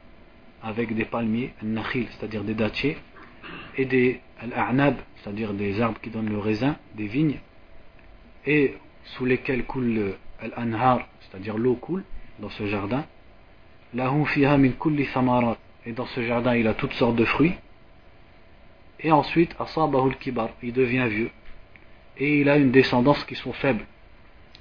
[0.63, 2.97] avec des palmiers, nakhil, c'est-à-dire des dattiers,
[3.77, 7.39] et des al-a'nab, c'est-à-dire des arbres qui donnent le raisin, des vignes,
[8.45, 12.03] et sous lesquels coule al-anhar, c'est-à-dire l'eau coule
[12.39, 13.05] dans ce jardin,
[13.93, 17.53] lahum fiha min kulli thamarat, et dans ce jardin il a toutes sortes de fruits,
[18.99, 21.31] et ensuite asabahul kibar, il devient vieux.
[22.17, 23.85] Et il a une descendance qui sont faibles.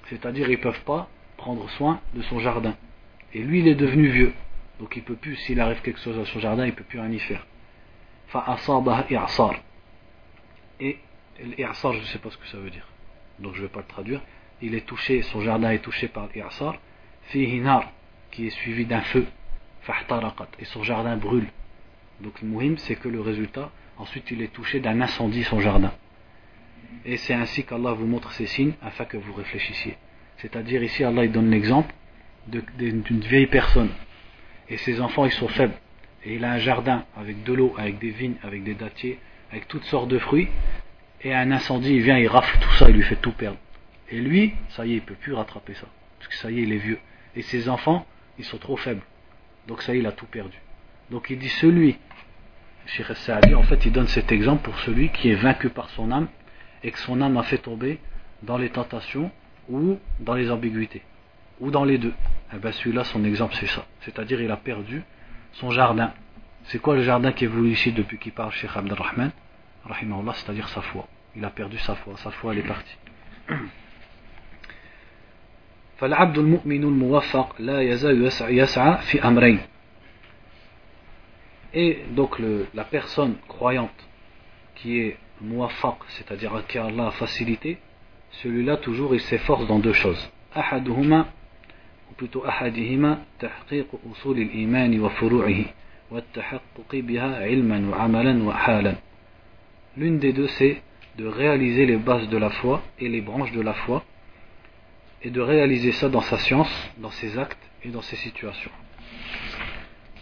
[0.08, 2.74] C'est-à-dire ils ne peuvent pas prendre soin de son jardin.
[3.34, 4.32] Et lui il est devenu vieux
[4.80, 7.10] donc il peut plus s'il arrive quelque chose à son jardin il peut plus rien
[7.10, 7.46] y faire.
[10.80, 10.98] Et
[11.38, 12.88] l''i'sar je ne sais pas ce que ça veut dire.
[13.38, 14.22] Donc je ne vais pas le traduire.
[14.62, 16.76] Il est touché son jardin est touché par l'i'sar.
[17.24, 17.92] Fihi nar
[18.30, 19.26] qui est suivi d'un feu.
[20.58, 21.48] Et son jardin brûle.
[22.20, 23.70] Donc le muhim c'est que le résultat
[24.00, 25.92] Ensuite, il est touché d'un incendie son jardin.
[27.04, 29.98] Et c'est ainsi qu'Allah vous montre ces signes afin que vous réfléchissiez.
[30.38, 31.94] C'est-à-dire ici, Allah il donne l'exemple
[32.46, 33.90] d'une vieille personne.
[34.70, 35.74] Et ses enfants, ils sont faibles.
[36.24, 39.18] Et il a un jardin avec de l'eau, avec des vignes, avec des dattiers,
[39.50, 40.48] avec toutes sortes de fruits.
[41.22, 43.58] Et un incendie, il vient, il rafle tout ça, il lui fait tout perdre.
[44.10, 45.86] Et lui, ça y est, il peut plus rattraper ça.
[46.18, 46.98] Parce que ça y est, il est vieux.
[47.36, 48.06] Et ses enfants,
[48.38, 49.02] ils sont trop faibles.
[49.66, 50.56] donc ça il a tout perdu.
[51.10, 51.98] Donc il dit celui,
[52.86, 56.10] Cheikh Saadi, en fait il donne cet exemple pour celui qui est vaincu par son
[56.10, 56.28] âme
[56.82, 57.98] et que son âme a fait tomber
[58.42, 59.30] dans les tentations
[59.68, 61.02] ou dans les ambiguïtés,
[61.59, 62.09] ou dans les deux.
[62.51, 63.85] Et eh bien celui-là, son exemple c'est ça.
[64.01, 65.03] C'est-à-dire il a perdu
[65.53, 66.11] son jardin.
[66.65, 69.31] C'est quoi le jardin qui est voulu ici depuis qu'il parle Cheikh Abdelrahman
[69.87, 71.07] c'est-à-dire sa foi.
[71.35, 72.97] Il a perdu sa foi, sa foi elle est partie.
[75.97, 79.59] فالعبد المؤمن الموفق لا يزال يسعى في أمرين
[81.75, 84.07] et donc le, la personne croyante
[84.75, 87.77] qui est muwafaq, c'est-à-dire à qui Allah a facilité,
[88.43, 90.29] celui-là toujours il s'efforce dans deux choses.
[90.57, 91.25] أحدهما
[92.20, 95.64] plutôt أحدهما تحقيق أصول الإيمان وفروعه
[96.10, 98.94] والتحقق بها علما وعملا وحالا.
[99.96, 100.82] L'une des deux c'est
[101.16, 104.04] de réaliser les bases de la foi et les branches de la foi
[105.22, 108.70] et de réaliser ça dans sa science, dans ses actes et dans ses situations.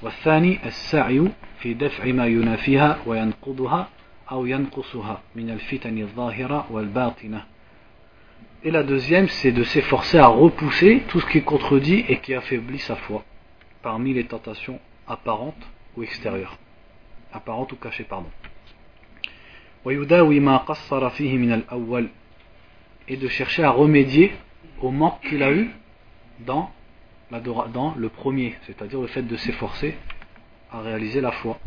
[0.03, 1.29] والثاني السعي
[1.59, 3.89] في دفع ما ينافيها وينقضها
[4.31, 7.45] أو ينقصها من الفتن الظاهرة والباطنة
[8.65, 12.81] Et la deuxième, c'est de s'efforcer à repousser tout ce qui contredit et qui affaiblit
[12.81, 13.25] sa foi,
[13.83, 15.65] parmi les tentations apparentes
[15.97, 16.59] ou extérieures.
[17.33, 18.29] Apparentes ou cachées, pardon.
[23.07, 24.33] Et de chercher à remédier
[24.83, 25.71] au manque qu'il a eu
[26.41, 26.73] dans,
[27.73, 29.97] dans le premier, c'est-à-dire le fait de s'efforcer
[30.73, 31.61] à réaliser la foi.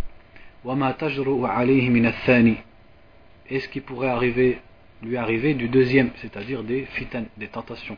[3.49, 4.59] Et ce qui pourrait arriver
[5.02, 7.96] lui arriver du deuxième, c'est-à-dire des fitan, des tentations.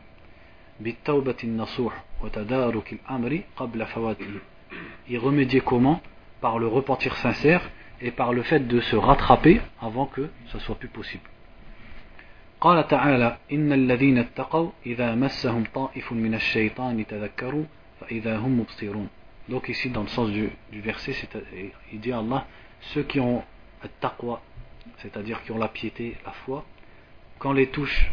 [5.09, 6.01] Y remédier comment
[6.41, 7.69] Par le repentir sincère
[8.01, 11.29] et par le fait de se rattraper avant que ce soit plus possible.
[12.61, 17.63] قال تعالى إن الذين اتقوا إذا مسهم طائف من الشيطان تذكروا
[18.01, 19.07] فإذا هم مبصرون
[19.49, 21.15] donc ici dans le sens du, du verset
[21.93, 22.45] il dit Allah
[22.81, 23.43] ceux qui ont
[24.01, 24.41] taqwa
[24.97, 26.65] c'est-à-dire qui ont la piété la foi
[27.44, 28.10] quand les touche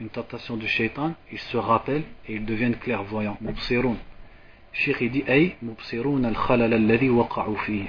[0.00, 3.36] une tentation du shaitan, ils se rappellent et ils deviennent clairvoyants.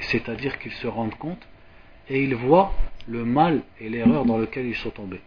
[0.01, 1.47] C'est-à-dire qu'ils se rendent compte
[2.09, 2.73] et ils voient
[3.07, 5.21] le mal et l'erreur dans lequel ils sont tombés.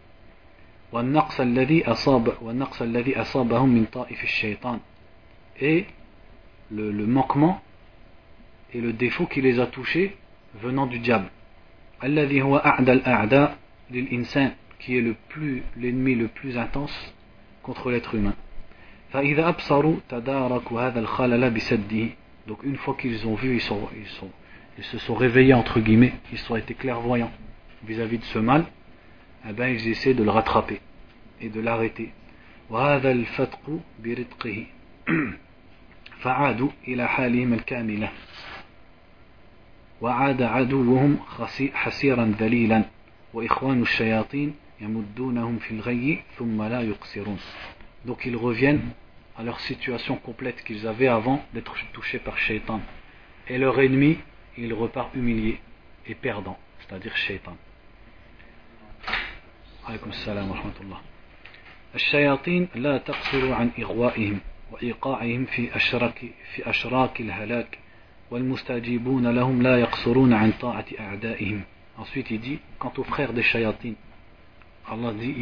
[5.61, 5.85] Et
[6.69, 7.59] le, le manquement
[8.71, 10.15] et le défaut qui les a touchés
[10.53, 11.31] venant du diable
[14.84, 17.14] الذي هو أعدى الأعداء للإنسان qui est le plus l'ennemi le plus intense
[17.62, 18.34] contre l'être humain
[19.12, 22.08] فإذا أبصروا تداركوا هذا الخلل بسده
[22.48, 24.30] donc une fois qu'ils ont vu ils sont, ils sont
[24.78, 27.32] ils se sont réveillés entre guillemets ils ont été clairvoyants
[27.84, 28.64] vis-à-vis -vis de ce mal
[29.48, 30.80] eh ben, ils essaient de le rattraper
[31.40, 32.12] et de l'arrêter.
[32.70, 34.66] وهذا الفتق برتقه
[36.22, 38.10] فعادوا إلى حالهم الكاملة
[40.00, 41.18] وعاد عدوهم
[41.74, 42.84] حسيرا ذليلا
[43.34, 47.38] وإخوان الشياطين يمدونهم في الغي ثم لا يقصرون
[48.06, 48.90] donc ils reviennent
[49.36, 52.80] à leur situation complète qu'ils avaient avant d'être touchés par Shaitan
[53.48, 54.18] et leur ennemi
[54.56, 55.60] il repart humilié
[56.06, 57.56] et perdant c'est-à-dire Shaitan
[59.88, 61.00] عليكم السلام ورحمة الله
[61.94, 64.40] الشياطين لا تقصر عن إغوائهم
[64.72, 66.24] وإيقاعهم في أشراك
[66.54, 67.78] في أشراك الهلاك
[68.30, 71.60] والمستجيبون لهم لا يقصرون عن طاعة أعدائهم
[71.98, 73.92] Ensuite il dit quant aux frères des shayatin
[74.87, 75.33] Allah dit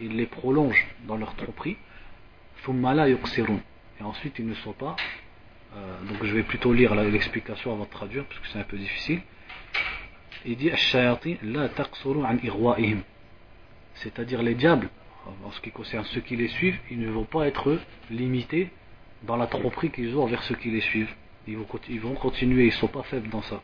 [0.00, 1.76] Il les prolonge dans leur tromperie,
[3.98, 4.96] Et ensuite ils ne sont pas.
[5.74, 8.76] Euh, donc je vais plutôt lire l'explication avant de traduire parce que c'est un peu
[8.76, 9.22] difficile.
[10.44, 10.70] Il dit.
[13.94, 14.88] C'est-à-dire les diables,
[15.44, 17.78] en ce qui concerne ceux qui les suivent, ils ne vont pas être
[18.10, 18.70] limités
[19.22, 21.12] dans la tromperie qu'ils ont envers ceux qui les suivent.
[21.46, 23.62] Ils vont, ils vont continuer, ils ne sont pas faibles dans ça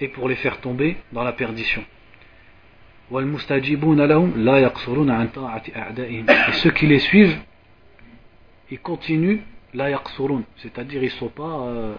[0.00, 1.84] et pour les faire tomber dans la perdition.
[3.12, 3.24] Et
[6.52, 7.38] ceux qui les suivent,
[8.70, 9.40] ils continuent
[10.56, 11.94] c'est-à-dire euh,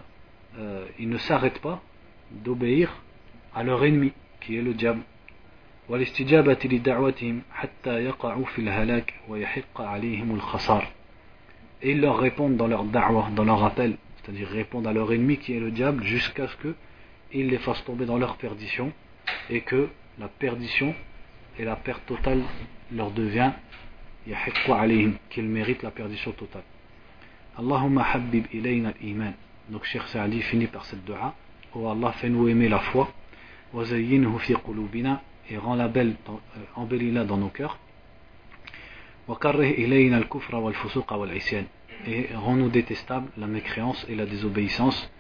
[0.58, 1.82] euh, ils ne s'arrêtent pas
[2.32, 2.93] d'obéir
[3.56, 5.02] à leur ennemi, qui est le diable.
[11.84, 15.38] Et ils leur répondent dans leur da'wah, dans leur appel, c'est-à-dire répondent à leur ennemi
[15.38, 16.76] qui est le diable jusqu'à ce que
[17.31, 18.93] qu'ils les fassent tomber dans leur perdition
[19.51, 20.95] et que la perdition
[21.59, 22.43] et la perte totale
[22.93, 23.53] leur devient
[24.27, 26.64] يحق عليهم qu'ils méritent la perdition totale
[27.59, 29.35] اللهم حبب إلينا الإيمان
[29.72, 31.35] donc Cheikh Saadi finit par cette dua
[31.74, 33.09] oh Allah fais-nous aimer la foi
[33.74, 35.20] وزينه في قلوبنا
[35.51, 36.16] et rend la belle,
[36.74, 37.79] embellis-la dans nos cœurs
[39.29, 41.66] وكره إلينا الكفر والفسوق والعصيان
[42.07, 45.11] et rends-nous détestables la mécréance et la désobéissance.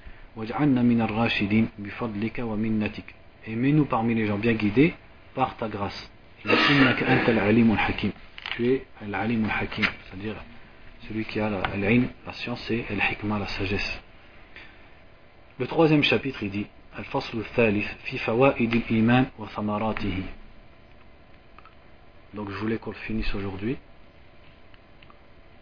[3.46, 4.94] Et mets-nous parmi les gens bien guidés
[5.34, 6.10] par ta grâce.
[6.42, 6.48] Tu
[8.66, 10.36] es l'alim al-hakim, c'est-à-dire
[11.08, 14.02] celui qui a la, la science et al-hikmah, la sagesse.
[15.58, 16.66] Le troisième chapitre, il dit
[16.98, 20.22] الفصل الثالث في فوائد الإيمان وثمراته
[22.34, 23.76] Donc je voulais qu'on le finisse aujourd'hui.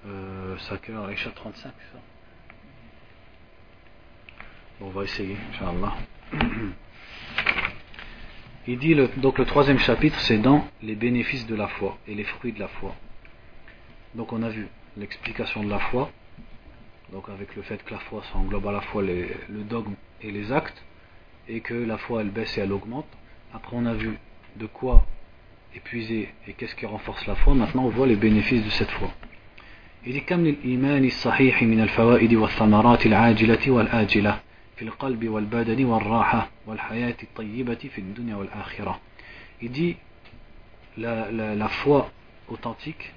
[0.06, 2.00] Euh, 5 heures, Aïcha 35, ça bon,
[4.81, 5.93] On va essayer, Inch'Allah.
[8.67, 12.23] Il dit donc le troisième chapitre, c'est dans les bénéfices de la foi et les
[12.23, 12.95] fruits de la foi.
[14.15, 16.09] Donc on a vu l'explication de la foi,
[17.11, 19.95] donc avec le fait que la foi ça englobe à la fois les, le dogme
[20.21, 20.81] et les actes,
[21.49, 23.07] et que la foi elle baisse et elle augmente.
[23.53, 24.17] Après on a vu
[24.55, 25.05] de quoi
[25.75, 27.53] épuiser et qu'est-ce qui renforce la foi.
[27.53, 29.11] Maintenant on voit les bénéfices de cette foi.
[30.05, 30.23] Il dit
[34.80, 37.98] كم للإيمان الصحيح من الفوائد والثمرات العاجلة والآجلة في القلب والبدن والراحة والحياة الطيبة في
[37.98, 39.00] الدنيا والآخرة.
[39.62, 39.96] Il dit
[40.98, 42.10] la, la, la foi
[42.48, 43.12] authentique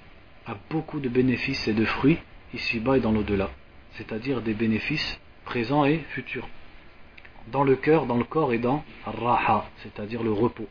[0.46, 2.18] a beaucoup de bénéfices et de fruits
[2.54, 3.50] ici-bas et dans l'au-delà,
[3.92, 6.48] c'est-à-dire des bénéfices présents et futurs,
[7.52, 10.68] dans le cœur, dans le corps et dans raha, c'est-à-dire le repos.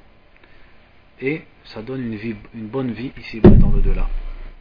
[1.21, 4.07] Et ça donne une, vie, une bonne vie ici-bas et dans l'au-delà.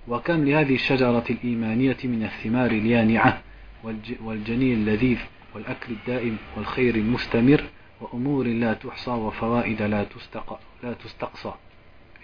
[0.09, 3.43] وكم لهذه الشجرة الإيمانية من الثمار اليانعة
[4.21, 5.19] والجنين اللذيذ
[5.55, 7.65] والأكل الدائم والخير المستمر
[8.01, 10.05] وأمور لا تحصى وفوائد لا
[10.95, 11.53] تستقصى.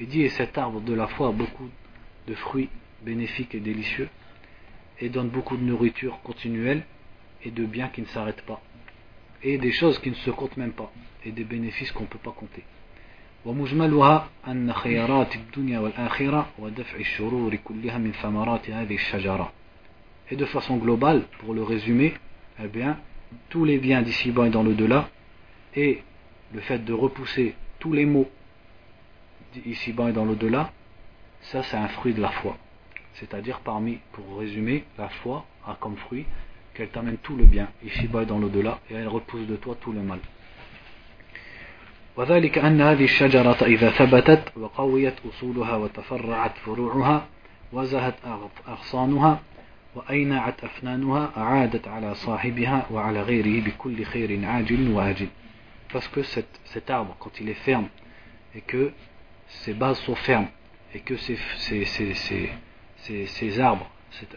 [0.00, 1.68] Il dit, et cet arbre de la foi a beaucoup
[2.26, 2.68] de fruits
[3.04, 4.08] bénéfiques et délicieux
[5.00, 6.82] et donne beaucoup de nourriture continuelle
[7.44, 8.60] et de biens qui ne s'arrêtent pas
[9.42, 10.90] et des choses qui ne se comptent même pas
[11.24, 12.64] et des bénéfices qu'on ne peut pas compter
[13.44, 19.52] ومجملها أن خيارات الدنيا والآخرة ودفع الشرور كلها من ثمرات هذه الشجرة
[20.30, 22.14] et de façon globale pour le résumer
[22.62, 22.98] eh bien
[23.48, 25.08] tous les biens d'ici-bas et dans le-delà
[25.74, 26.02] et
[26.52, 28.28] le fait de repousser tous les maux
[29.64, 30.72] ici-bas et dans le-delà
[31.42, 32.56] ça, c'est un fruit de la foi.
[33.14, 36.24] C'est-à-dire, parmi, pour résumer, la foi a comme fruit
[36.74, 39.92] qu'elle t'amène tout le bien, ici-bas et dans l'au-delà, et elle repousse de toi tout
[39.92, 40.20] le mal.
[42.16, 47.26] وذلك أن هذه الشجرة إذا ثبتت وقويت أصولها وتفرعت فروعها
[47.72, 48.14] وزهت
[48.68, 49.40] أغصانها
[49.96, 55.28] وأينعت أفنانها أعادت على صاحبها وعلى غيره بكل خير عاجل وآجل
[55.92, 57.88] parce que cet, cet arbre quand il est ferme
[58.54, 58.92] et que
[59.48, 60.48] ses bases sont fermes
[60.94, 63.90] et que ces, ces, ces, ces arbres,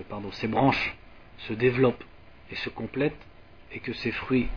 [0.09, 0.95] pardon, ces branches
[1.38, 2.03] se développent
[2.51, 3.25] et se complètent
[3.71, 4.49] et que ces fruits,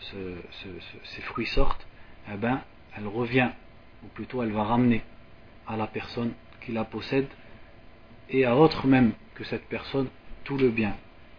[0.00, 1.86] ces fruits sortent,
[2.32, 2.60] eh ben,
[2.96, 3.50] elle revient,
[4.04, 5.02] ou plutôt elle va ramener
[5.66, 7.26] à la personne qui la possède
[8.30, 10.08] et à autre même que cette personne
[10.44, 10.94] tout le bien,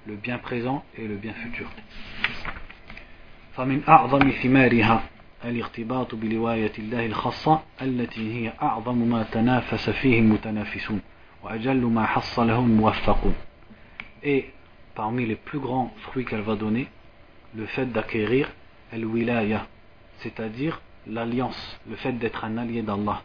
[0.08, 1.68] le bien présent et le bien futur.
[5.46, 11.02] الارتباط بلواية الله الخاصة التي هي أعظم ما تنافس فيه المتنافسون
[11.44, 13.36] وأجل ما حصله الموفقون
[14.24, 14.46] Et
[14.96, 16.88] parmi les plus grands fruits qu'elle va donner,
[17.56, 18.52] le fait d'acquérir
[18.92, 19.68] al-wilaya,
[20.18, 23.22] c'est-à-dire l'alliance, le fait d'être un allié d'Allah,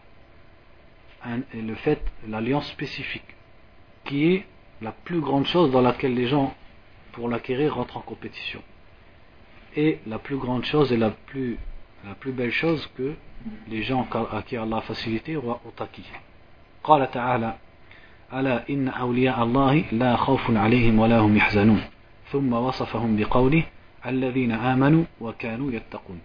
[1.55, 3.35] et le fait, l'alliance spécifique,
[4.05, 4.47] qui est
[4.81, 6.55] la plus grande chose dans laquelle les gens,
[7.13, 8.63] pour l'acquérir, rentrent en compétition.
[9.77, 11.59] Et la plus grande chose et la plus
[12.05, 13.15] la plus belle chose que
[13.69, 16.11] les gens à qui Allah a facilité ont acquis.
[16.83, 17.55] قال تعالى
[18.33, 21.83] ألا إن أولياء الله لا خوف عليهم ولا هم يحزنون
[22.33, 23.65] ثم وصفهم بقوله
[24.07, 26.21] الذين آمنوا وكانوا يتقون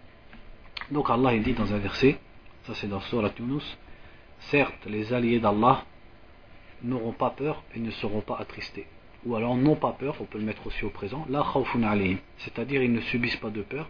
[0.92, 2.20] Donc Allah il dit dans un verset,
[2.64, 3.78] ça c'est dans Surah Yunus,
[4.40, 5.84] certes les alliés d'Allah
[6.84, 8.88] n'auront pas peur et ne seront pas attristés.
[9.26, 12.18] Ou alors n'ont pas peur, on peut le mettre aussi au présent, la khawfun alayhim,
[12.38, 13.90] c'est-à-dire ils ne subissent pas de peur,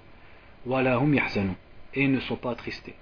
[0.65, 1.55] wa lahum yahzanun,
[1.93, 2.95] et ne sont pas attristés.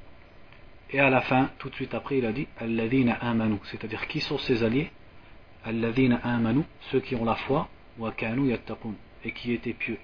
[0.89, 4.19] Et à la fin, tout de suite après, il a dit Alladhina amanu, c'est-à-dire qui
[4.19, 4.91] sont ses alliés
[5.63, 8.93] Alladhina amanu, ceux qui ont la foi, wa kanu yattaqun,
[9.23, 9.99] et qui étaient pieux,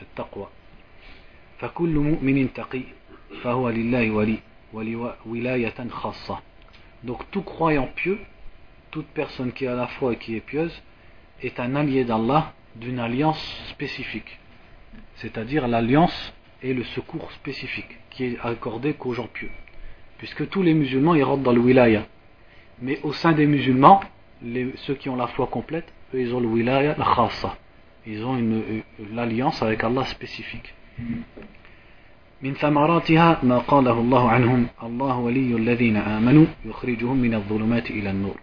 [0.00, 0.50] at-taqwa.
[1.60, 2.82] فكل مؤمن تقي
[3.42, 4.10] فهو لله
[4.72, 6.38] ولي ولاية خاصة.
[7.04, 8.18] Donc tout croyant pieux,
[8.94, 10.82] toute personne qui a la foi et qui est pieuse,
[11.42, 13.40] est un allié d'Allah d'une alliance
[13.70, 14.38] spécifique.
[15.16, 16.32] C'est-à-dire l'alliance
[16.62, 19.50] et le secours spécifique qui est accordé qu'aux gens pieux.
[20.18, 22.06] Puisque tous les musulmans ils rentrent dans le wilaya.
[22.82, 24.00] Mais au sein des musulmans,
[24.42, 27.56] ceux qui ont la foi complète, eux ils ont le wilaya, la khassa.
[28.06, 28.82] Ils ont une,
[29.12, 30.74] l'alliance avec Allah spécifique.
[32.42, 38.36] من ثمراتها ما قاله الله عنهم الله ولي الذين آمنوا يخرجهم من الظلمات إلى النور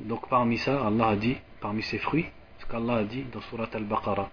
[0.00, 2.26] donc parmi ça, Allah a dit, parmi ses fruits,
[2.58, 4.30] ce qu'Allah a dit dans Surat Al-Baqarah.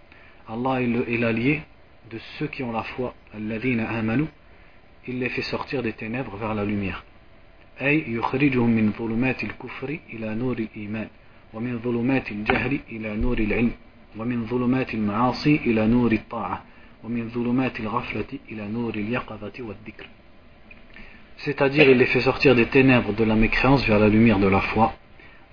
[0.49, 1.61] Allah est l'allié
[2.09, 4.25] de ceux qui ont la foi, amanu,
[5.07, 7.03] il les fait sortir des ténèbres vers la lumière.
[21.37, 24.61] C'est-à-dire il les fait sortir des ténèbres de la mécréance vers la lumière de la
[24.61, 24.93] foi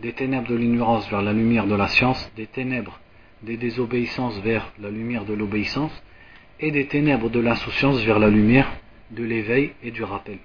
[0.02, 3.00] des ténèbres de l'ignorance vers la lumière de la science, des ténèbres
[3.44, 5.92] des désobéissances vers la lumière de l'obéissance,
[6.60, 8.72] et des ténèbres de l'insouciance vers la lumière
[9.12, 10.40] de l'éveil et du rappel.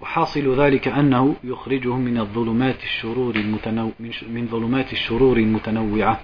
[0.00, 3.92] وحاصل ذلك أنه يخرجهم من الظلمات الشرور المتنو
[4.28, 6.20] من ظلمات الشرور المتنوعة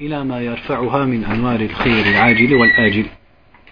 [0.00, 3.06] إلى ما يرفعها من أنوار الخير العاجل والآجل.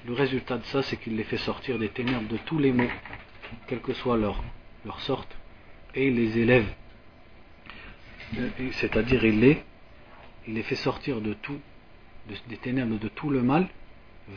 [0.07, 2.91] Le résultat de ça, c'est qu'il les fait sortir des ténèbres de tous les maux,
[3.66, 4.43] quelle que soit leur,
[4.87, 5.37] leur sorte,
[5.95, 6.66] et il les élève
[8.72, 9.62] c'est-à-dire il les,
[10.47, 11.59] il les fait sortir de tout,
[12.29, 13.68] de, des ténèbres de tout le mal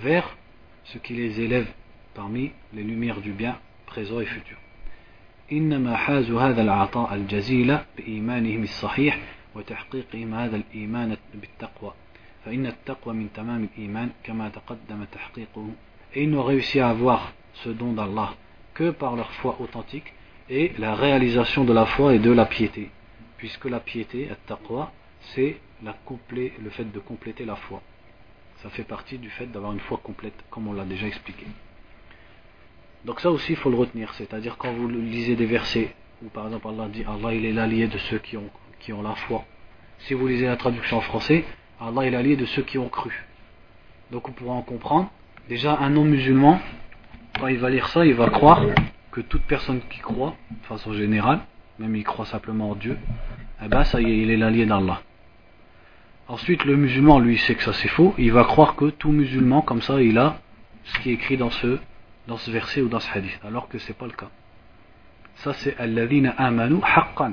[0.02, 0.38] vers
[0.86, 1.68] ce qui les élève
[2.14, 4.58] parmi les lumières du bien présent et futur.
[5.52, 9.20] إنما حازوا هذا العطاء الجزيل بإيمانهم الصحيح
[9.56, 11.94] وتحقيقهم هذا الإيمان بالتقوى
[12.46, 15.68] فإن التقوى من تمام الإيمان كما تقدم تحقيقه
[16.14, 18.34] et ils n'ont réussi à avoir ce don d'Allah
[18.74, 20.14] que par leur foi authentique
[20.50, 22.90] et la réalisation de la foi et de la piété
[23.39, 24.93] puisque la piété, at-taqwa,
[25.35, 27.83] c'est le fait de compléter la foi.
[28.63, 31.47] Ça fait partie du fait d'avoir une foi complète, comme on l'a déjà expliqué.
[33.05, 34.13] Donc ça aussi, il faut le retenir.
[34.15, 37.87] C'est-à-dire quand vous lisez des versets, où par exemple Allah dit Allah il est l'allié
[37.89, 39.45] de ceux qui ont, qui ont la foi.
[40.01, 41.45] Si vous lisez la traduction en français,
[41.81, 43.27] Allah est l'allié de ceux qui ont cru.
[44.11, 45.11] Donc on pourra en comprendre.
[45.49, 46.61] Déjà, un non-musulman,
[47.39, 48.63] quand il va lire ça, il va croire
[49.13, 51.41] que toute personne qui croit, de façon générale,
[51.79, 52.99] même il croit simplement en Dieu,
[53.65, 55.03] eh ben ça y est, il est l'allié d'Allah.
[56.29, 59.63] Ensuite, le musulman, lui, sait que ça c'est faux, il va croire que tout musulman,
[59.63, 60.39] comme ça, il a
[60.85, 61.79] ce qui est écrit dans ce,
[62.27, 64.31] dans ce verset ou dans ce hadith, alors que c'est pas le cas.
[65.37, 67.33] Ça c'est Alladhina amanu haqqan,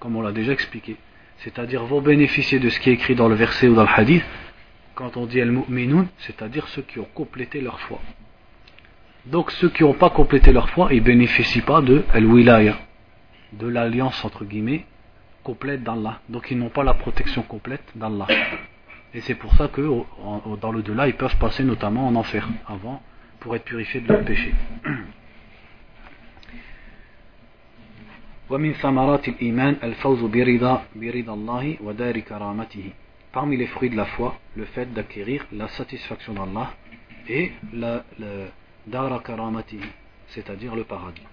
[0.00, 0.96] comme on l'a déjà expliqué.
[1.38, 4.24] C'est-à-dire vont bénéficier de ce qui est écrit dans le verset ou dans le hadith,
[4.94, 8.00] quand on dit al-mu'minun, c'est-à-dire ceux qui ont complété leur foi.
[9.26, 12.78] Donc ceux qui n'ont pas complété leur foi, ils bénéficient pas de al-wilaya,
[13.58, 14.84] de l'alliance entre guillemets
[15.42, 16.20] complète d'Allah.
[16.28, 18.26] Donc ils n'ont pas la protection complète d'Allah.
[19.14, 19.82] Et c'est pour ça que
[20.60, 23.00] dans le delà ils peuvent passer notamment en enfer avant
[23.40, 24.54] pour être purifiés de leurs péchés.
[33.32, 36.72] Parmi les fruits de la foi, le fait d'acquérir la satisfaction d'Allah
[37.28, 38.46] et la, le
[38.86, 39.80] dara karamatihi,
[40.28, 41.26] c'est-à-dire le paradis.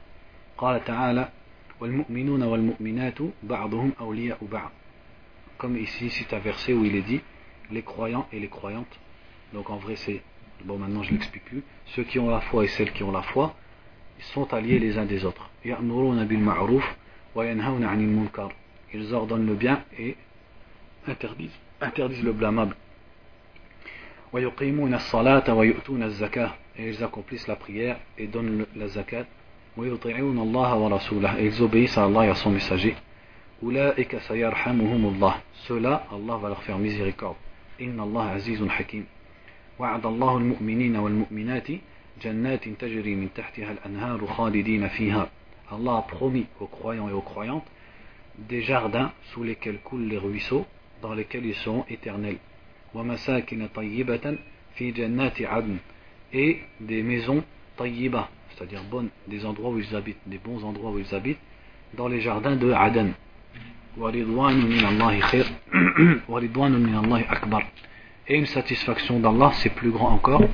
[5.58, 7.22] Comme ici, c'est un verset où il est dit
[7.72, 9.00] les croyants et les croyantes.
[9.54, 10.22] Donc en vrai, c'est.
[10.64, 11.62] Bon, maintenant je l'explique plus.
[11.88, 13.56] Ceux qui ont la foi et celles qui ont la foi,
[14.18, 15.50] ils sont alliés les uns des autres.
[15.66, 15.74] Ils
[19.14, 20.16] ordonnent le bien et
[21.06, 22.78] interdisent, interdisent le blâmable.
[26.78, 29.26] Et ils accomplissent la prière et donnent la zakat
[29.78, 32.96] ويطيعون الله ورسوله et ils obéissent à Allah et à son messager
[33.64, 35.36] أولئك سيرحمهم الله
[35.68, 37.36] ceux-là Allah va leur faire miséricorde
[37.82, 39.06] إن الله عزيز حكيم
[39.80, 41.68] وعد الله المؤمنين والمؤمنات
[42.24, 45.30] جنات تجري من تحتها الأنهار خالدين فيها
[45.72, 47.66] Allah a promis aux croyants et aux croyantes
[48.38, 50.66] des jardins sous lesquels coulent les ruisseaux
[51.02, 52.38] dans lesquels ils seront éternels
[52.94, 54.38] ومساكن طيبة
[54.76, 55.78] في جنات عدن
[56.34, 57.42] et des maisons
[57.78, 58.83] طيبة c'est-à-dire
[59.27, 61.39] des endroits où ils habitent, des bons endroits où ils habitent,
[61.95, 63.13] dans les jardins de Aden.
[68.29, 70.45] Et une satisfaction d'Allah, c'est plus grand encore.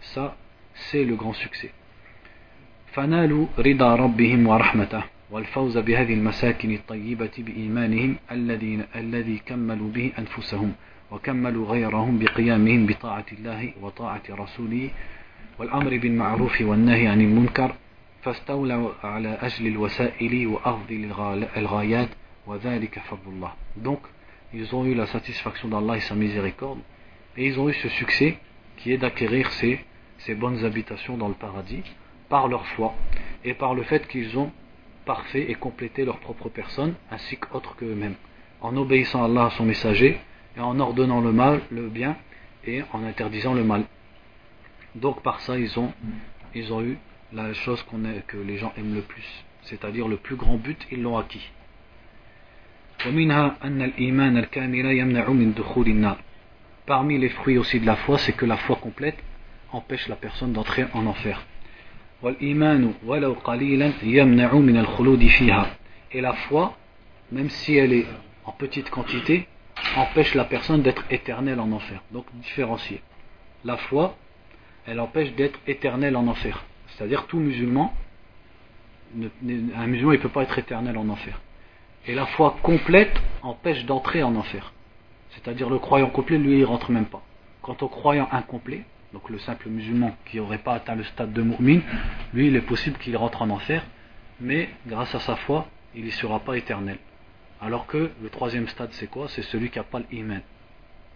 [0.00, 0.36] Ça,
[0.74, 1.70] c'est le grand succès.
[2.92, 10.72] فنالوا رضا ربهم ورحمته والفوز بهذه المساكن الطيبة بإيمانهم الذي الذي كملوا به أنفسهم
[11.10, 14.90] وكملوا غيرهم بقيامهم بطاعة الله وطاعة رسوله
[15.58, 17.74] والأمر بالمعروف والنهي عن المنكر
[18.22, 20.90] فاستولوا على أجل الوسائل وأخذ
[21.56, 22.08] الغايات
[22.46, 24.00] وذلك فضل الله donc
[24.54, 26.80] ils ont eu la satisfaction d'Allah et sa miséricorde
[27.36, 28.38] et ils ont eu ce succès
[28.76, 29.80] qui est d'acquérir ces,
[30.18, 31.82] ces bonnes habitations dans le paradis
[32.28, 32.94] par leur foi
[33.44, 34.50] et par le fait qu'ils ont
[35.04, 38.16] parfait et complété leur propre personne ainsi qu'autres qu'eux-mêmes
[38.60, 40.18] en obéissant à Allah à son messager
[40.56, 42.16] et en ordonnant le mal, le bien
[42.66, 43.84] et en interdisant le mal
[44.97, 45.93] donc par ça, ils ont,
[46.53, 46.97] ils ont eu
[47.33, 51.01] la chose qu'on que les gens aiment le plus, c'est-à-dire le plus grand but, ils
[51.01, 51.51] l'ont acquis.
[56.85, 59.17] Parmi les fruits aussi de la foi, c'est que la foi complète
[59.71, 61.45] empêche la personne d'entrer en enfer.
[66.11, 66.77] Et la foi,
[67.31, 68.05] même si elle est
[68.45, 69.47] en petite quantité,
[69.95, 72.01] empêche la personne d'être éternelle en enfer.
[72.11, 73.01] Donc différencier.
[73.63, 74.17] La foi,
[74.87, 76.63] elle empêche d'être éternelle en enfer.
[76.87, 77.93] C'est-à-dire tout musulman,
[79.15, 81.39] un musulman ne peut pas être éternel en enfer.
[82.07, 84.73] Et la foi complète empêche d'entrer en enfer.
[85.31, 87.21] C'est-à-dire le croyant complet, lui, il rentre même pas.
[87.61, 91.41] Quant au croyant incomplet, donc le simple musulman qui n'aurait pas atteint le stade de
[91.41, 91.81] mu'min,
[92.33, 93.83] lui, il est possible qu'il rentre en enfer,
[94.39, 96.97] mais grâce à sa foi, il n'y sera pas éternel.
[97.59, 99.27] Alors que le troisième stade, c'est quoi?
[99.27, 100.41] C'est celui qui n'a pas l'iman.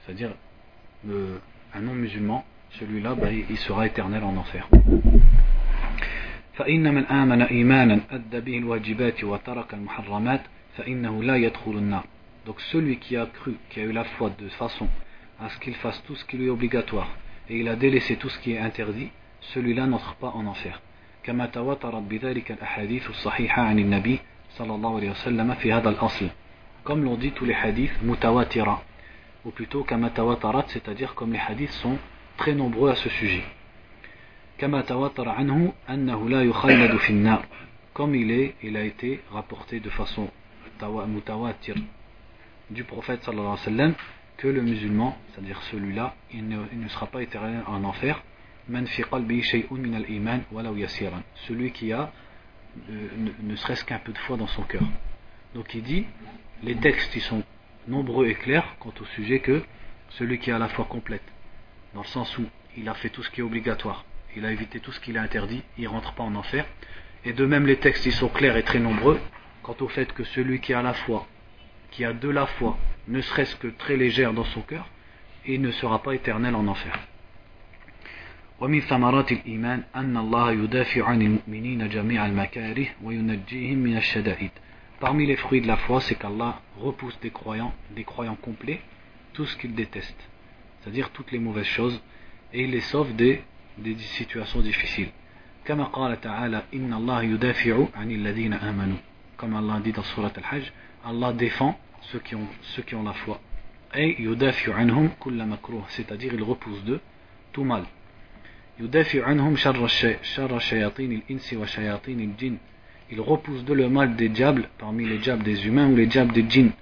[0.02, 0.32] C'est-à-dire
[1.08, 2.44] un non-musulman,
[2.80, 4.68] celui-là, ben, il sera éternel en enfer.
[6.54, 10.42] فإن من آمن إيمانا أدى به الواجبات وترك المحرمات
[10.78, 12.04] فإنه لا يدخل النار
[12.46, 14.88] Donc celui qui a cru, qui a eu la foi de façon
[15.40, 17.10] à ce qu'il fasse tout ce qui lui est obligatoire
[17.50, 19.10] et il a délaissé tout ce qui est interdit,
[19.54, 20.80] celui-là n'entre pas en enfer.
[21.24, 24.20] كما تواترت بذلك الأحاديث الصحيحة عن النبي
[24.50, 26.30] صلى الله عليه وسلم في هذا الأصل.
[26.84, 28.82] Comme l'ont dit tous les hadiths mutawatira,
[29.46, 31.98] ou plutôt كما تواترت, c'est-à-dire comme les hadiths sont
[32.38, 33.44] très nombreux à ce sujet.
[37.94, 40.30] Comme il est, il a été rapporté de façon
[41.08, 41.76] mutawatir
[42.70, 43.94] du prophète sallallahu alayhi wa sallam
[44.38, 48.24] que le musulman, c'est-à-dire celui-là, il ne, sera pas éternel en enfer.
[51.48, 52.12] Celui qui a
[52.90, 53.08] euh,
[53.44, 54.84] ne, serait-ce qu'un peu de foi dans son cœur.
[55.54, 56.06] Donc il dit,
[56.64, 57.44] les textes ils sont
[57.88, 59.64] nombreux et clairs quant au sujet que
[60.12, 61.24] celui qui a la foi complète
[61.95, 62.45] dans le sens où
[62.77, 64.05] il a fait tout ce qui est obligatoire,
[64.37, 66.67] il a évité tout ce qu'il a interdit, il ne rentre pas en enfer.
[67.25, 69.19] Et de même les textes ils sont clairs et très nombreux
[69.63, 71.27] quant au fait que celui qui a la foi,
[71.91, 72.79] qui a de la foi,
[73.09, 74.89] ne serait-ce que très légère dans son cœur,
[75.47, 76.93] il ne sera pas éternel en enfer.
[78.61, 84.51] ومن ثمرات الإيمان أن الله يدافع عن المؤمنين جميع المكاره وينجيهم من الشدائد.
[84.99, 88.81] Parmi les fruits de la foi, c'est qu'Allah repousse des croyants, des croyants complets,
[89.35, 90.29] tout ce qu'ils détestent,
[90.81, 92.01] c'est-à-dire toutes les mauvaises choses,
[92.53, 93.43] et il les sauve des,
[93.79, 95.11] des situations difficiles.
[95.65, 98.97] كما قال تعالى إن الله يدافع عن الذين آمنوا
[99.37, 100.73] comme Allah dit dans Surat Al-Hajj,
[101.05, 103.41] Allah défend ceux qui ont, ceux qui ont la foi.
[103.95, 107.01] Et yudafi'u anhum kulla makruh, c'est-à-dire il repousse d'eux
[107.53, 107.85] tout mal.
[108.81, 109.89] Yudafi'u anhum sharra
[110.59, 112.57] shayatin al-insi wa shayatin al-jinn.
[113.11, 116.33] Il repousse de le mal des diables parmi les diables des humains ou les diables
[116.33, 116.73] des djinns.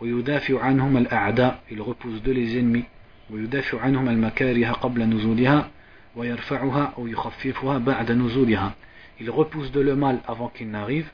[0.00, 2.84] ويدافع عنهم الأعداء il repousse de les ennemis
[3.29, 5.69] ويدافع عنهم المكاره قبل نزولها
[6.15, 8.73] ويرفعها أو يخففها بعد نزولها
[9.19, 11.09] il repousse de le mal avant qu'il n'arrive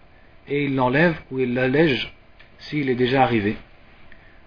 [0.47, 2.14] et il l'enlève ou il l'allège
[2.57, 3.55] s'il est déjà arrivé.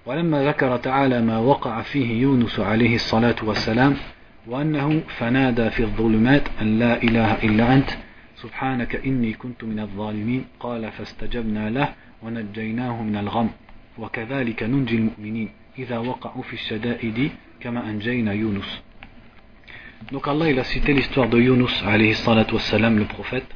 [0.07, 3.97] ولما ذكر تعالى ما وقع فيه يونس عليه الصلاة والسلام
[4.47, 7.91] وأنه فنادى في الظلمات أن لا إله إلا أنت
[8.37, 13.51] سبحانك إني كنت من الظالمين قال فاستجبنا له ونجيناه من الغم
[13.99, 15.49] وكذلك ننجي المؤمنين
[15.79, 17.31] إذا وقعوا في الشدائد
[17.62, 18.82] كما أنجينا يونس
[20.12, 23.48] Donc Allah il a cité l'histoire de Yunus alayhi salatu wassalam le prophète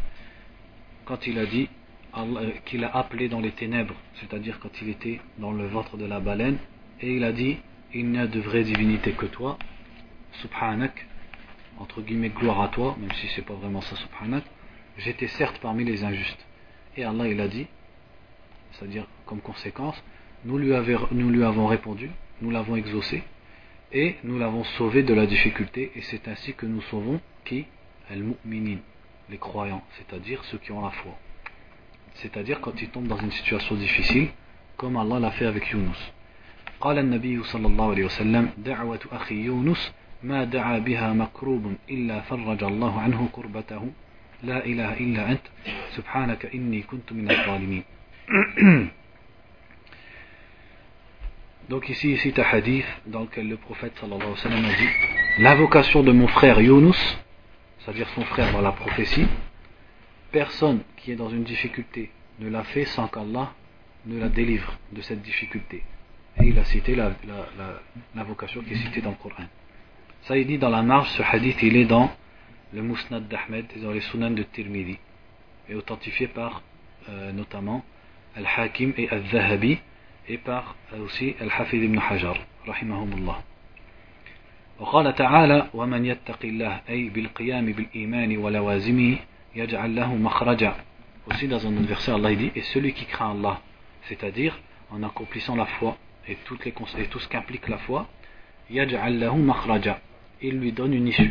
[1.06, 1.70] quand il a dit
[2.66, 6.20] qu'il a appelé dans les ténèbres, c'est-à-dire quand il était dans le ventre de la
[6.20, 6.58] baleine,
[7.00, 7.58] et il a dit
[7.94, 9.58] Il n'y a de vraie divinité que toi,
[10.42, 11.08] subhanak,
[11.80, 14.44] entre guillemets gloire à toi, même si c'est pas vraiment ça, subhanak,
[14.98, 16.46] j'étais certes parmi les injustes.
[16.98, 17.68] Et Allah il a dit,
[18.72, 20.02] c'est-à-dire comme conséquence,
[20.46, 20.72] nous lui,
[21.12, 22.10] nous lui avons répondu,
[22.42, 23.24] nous l'avons exaucé,
[23.92, 27.66] et nous l'avons sauvé de la difficulté, et c'est ainsi que nous sauvons qui
[28.10, 28.80] Al-Mu'minin,
[29.30, 31.18] les croyants, c'est-à-dire ceux qui ont la foi
[32.16, 34.28] c'est-à-dire quand il tombe dans une situation difficile,
[34.78, 36.12] comme Allah l'a fait avec Yunus.
[36.82, 39.94] قال النبي صلى الله عليه وسلم دعوة أخي يونس
[40.24, 43.92] ما دعا بها مكروب إلا فرج الله عنه كربته
[44.44, 45.46] لا إله إلا أنت
[45.96, 47.84] سبحانك إني كنت من الظالمين
[51.69, 55.43] donc ici, ici, un hadith dans lequel le prophète sallallahu alayhi wa sallam a dit
[55.43, 57.19] L'invocation de mon frère Yunus,
[57.81, 59.27] c'est-à-dire son frère dans la prophétie,
[60.31, 63.53] personne qui est dans une difficulté ne l'a fait sans qu'Allah
[64.07, 65.83] ne la délivre de cette difficulté.
[66.41, 67.13] Et il a cité la,
[68.25, 69.47] vocation qui est citée dans le Coran.
[70.23, 72.13] Ça, il dit dans la marge, ce hadith, il est dans
[72.73, 74.99] le Musnad d'Ahmed et dans les Sunan de Tirmidhi,
[75.69, 76.63] et authentifié par
[77.09, 77.85] euh, notamment
[78.37, 79.79] Al-Hakim et Al-Zahabi,
[80.29, 83.43] et par euh, aussi Al-Hafid ibn Hajar, rahimahumullah.
[84.81, 89.17] وقال تعالى ومن يتق الله أي بالقيام بالإيمان ولوازمه
[91.29, 93.61] Aussi dans un autre verset, Allah dit Et celui qui craint Allah,
[94.03, 94.59] c'est-à-dire
[94.91, 95.97] en accomplissant la foi
[96.29, 98.07] et, toutes les, et tout ce qu'implique la foi,
[98.71, 99.99] يجعل له مخرجا
[100.43, 101.31] il lui donne une issue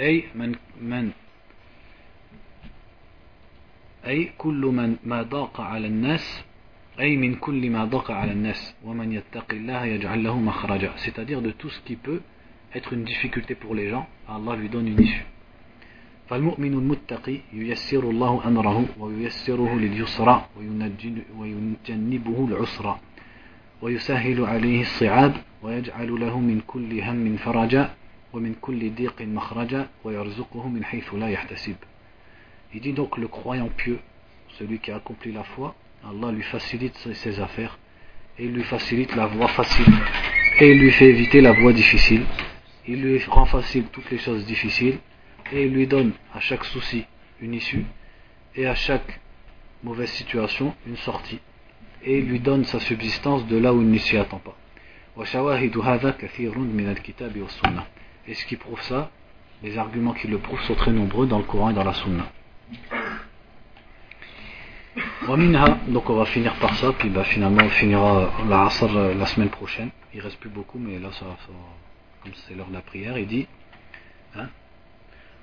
[0.00, 1.10] أي من من
[4.06, 6.44] أي كل من ما ضاق على الناس
[7.00, 10.92] أي من كل ما ضاق على الناس ومن يتق الله يجعل له مخرجا.
[10.96, 12.20] C'est-à-dire de tout ce qui peut
[12.74, 15.24] être une difficulté pour les gens Allah lui donne une issue.
[16.28, 20.48] فالمؤمن المتقي ييسر الله أمره وييسره لليسرى
[21.38, 23.00] ويجنبه العسرى.
[23.82, 27.94] ويسهل عليه الصعاب ويجعل له من كل هم فرجا
[28.32, 31.76] ومن كل ضيق مخرجا ويرزقه من حيث لا يحتسب.
[32.74, 33.98] Il dit donc le croyant pieux,
[34.58, 35.74] celui qui a accompli la foi,
[36.04, 37.78] Allah lui facilite ses affaires
[38.38, 39.86] et lui facilite la voie facile
[40.58, 42.24] et il lui fait éviter la voie difficile.
[42.86, 44.98] Il lui rend facile toutes les choses difficiles
[45.52, 47.04] et il lui donne à chaque souci
[47.40, 47.84] une issue
[48.56, 49.20] et à chaque
[49.84, 51.38] mauvaise situation une sortie
[52.04, 54.56] et il lui donne sa subsistance de là où il ne s'y attend pas.
[58.26, 59.10] Et ce qui prouve ça,
[59.62, 62.26] les arguments qui le prouvent sont très nombreux dans le Coran et dans la Sunna.
[65.87, 69.25] Donc on va finir par ça, puis bah, finalement on finira la Asr euh, la
[69.25, 69.91] semaine prochaine.
[70.13, 71.53] Il reste plus beaucoup, mais là ça, ça
[72.23, 73.47] comme c'est l'heure de la prière, il dit
[74.35, 74.49] hein,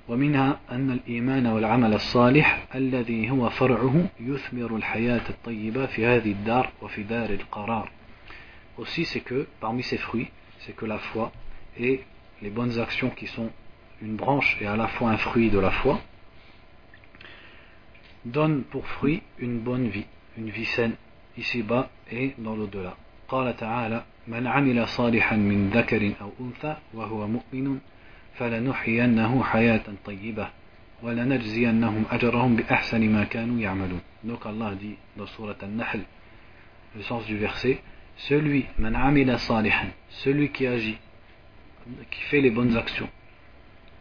[0.07, 7.03] ومنها أن الإيمان والعمل الصالح الذي هو فرعه يثمر الحياة الطيبة في هذه الدار وفي
[7.03, 7.89] دار القرار.
[8.77, 10.29] Aussi c'est que parmi ces fruits,
[10.59, 11.31] c'est que la foi
[11.79, 12.03] et
[12.41, 13.49] les bonnes actions qui sont
[14.01, 15.99] une branche et à la fois un fruit de la foi
[18.25, 20.05] donnent pour fruit une bonne vie,
[20.37, 20.95] une vie saine
[21.37, 22.95] ici-bas et dans l'au-delà.
[23.27, 27.79] قال تعالى من عمل صالحا من ذكر أو أنثى وهو مؤمن
[28.37, 30.47] فلنحيينه حياة طيبة
[31.03, 36.01] ولنجزينهم أجرهم بأحسن ما كانوا يعملون Donc Allah dit dans Surat Al-Nahl,
[36.95, 37.79] le sens du verset,
[38.17, 40.97] celui, man amila salihan, celui qui agit
[42.09, 43.09] qui fait les bonnes actions,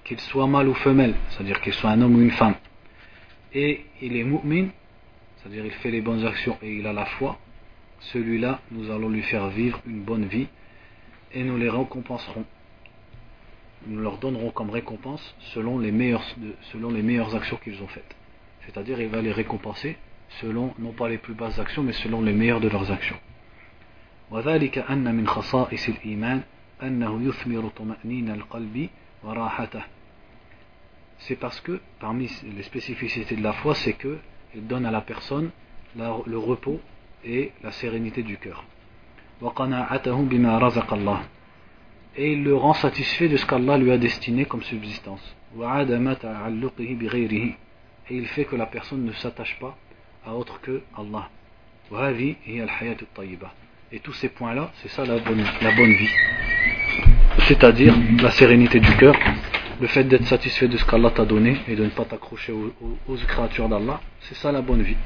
[0.04, 2.54] qu'il soit mâle ou femelle, c'est-à-dire qu'il soit un homme ou une femme,
[3.53, 4.69] et il est mu'min,
[5.37, 7.39] c'est-à-dire il fait les bonnes actions et il a la foi,
[7.99, 10.47] celui-là, nous allons lui faire vivre une bonne vie
[11.33, 12.45] et nous les récompenserons.
[13.87, 16.23] Nous leur donnerons comme récompense selon les meilleures,
[16.71, 18.15] selon les meilleures actions qu'ils ont faites.
[18.65, 19.97] C'est-à-dire, il va les récompenser
[20.41, 23.17] selon, non pas les plus basses actions, mais selon les meilleures de leurs actions.
[31.19, 34.17] C'est parce que parmi les spécificités de la foi, c'est que
[34.55, 35.51] il donne à la personne
[35.95, 36.79] le repos
[37.25, 38.63] et la sérénité du cœur.
[42.17, 45.35] Et il le rend satisfait de ce qu'Allah lui a destiné comme subsistance.
[48.09, 49.77] Et il fait que la personne ne s'attache pas
[50.25, 51.29] à autre que Allah.
[53.91, 56.09] Et tous ces points-là, c'est ça la bonne, la bonne vie.
[57.47, 59.15] C'est-à-dire la sérénité du cœur,
[59.80, 62.72] le fait d'être satisfait de ce qu'Allah t'a donné et de ne pas t'accrocher aux,
[63.08, 64.96] aux, créatures d'Allah, c'est ça la bonne vie.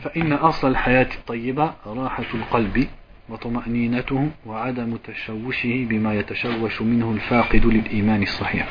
[0.00, 2.88] فإن أصل الحياة الطيبة راحة القلب
[3.28, 8.66] وطمأنينته وعدم تشوشه بما يتشوش منه الفاقد للإيمان الصحيح.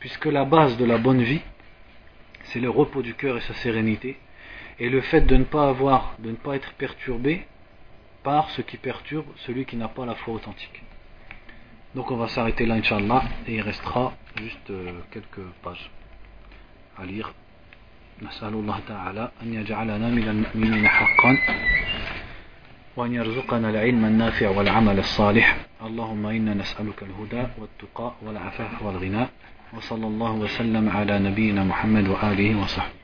[0.00, 1.40] Puisque la base de la bonne vie,
[2.44, 4.18] c'est le repos du cœur et sa sérénité,
[4.78, 7.46] et le fait de ne pas avoir, de ne pas être perturbé
[8.22, 10.82] par ce qui perturbe celui qui n'a pas la foi authentique.
[11.97, 15.89] Donc on va s'arrêter là, Inch'Allah, et il restera juste euh, quelques pages
[16.95, 17.33] à lire.
[18.21, 21.37] نسأل الله تعالى أن يجعلنا من المؤمنين حقا
[22.97, 29.27] وأن يرزقنا العلم النافع والعمل الصالح اللهم إنا نسألك الهدى والتقى والعفاف والغنى
[29.73, 32.96] وصلى الله وسلم على نبينا محمد وآله وصحبه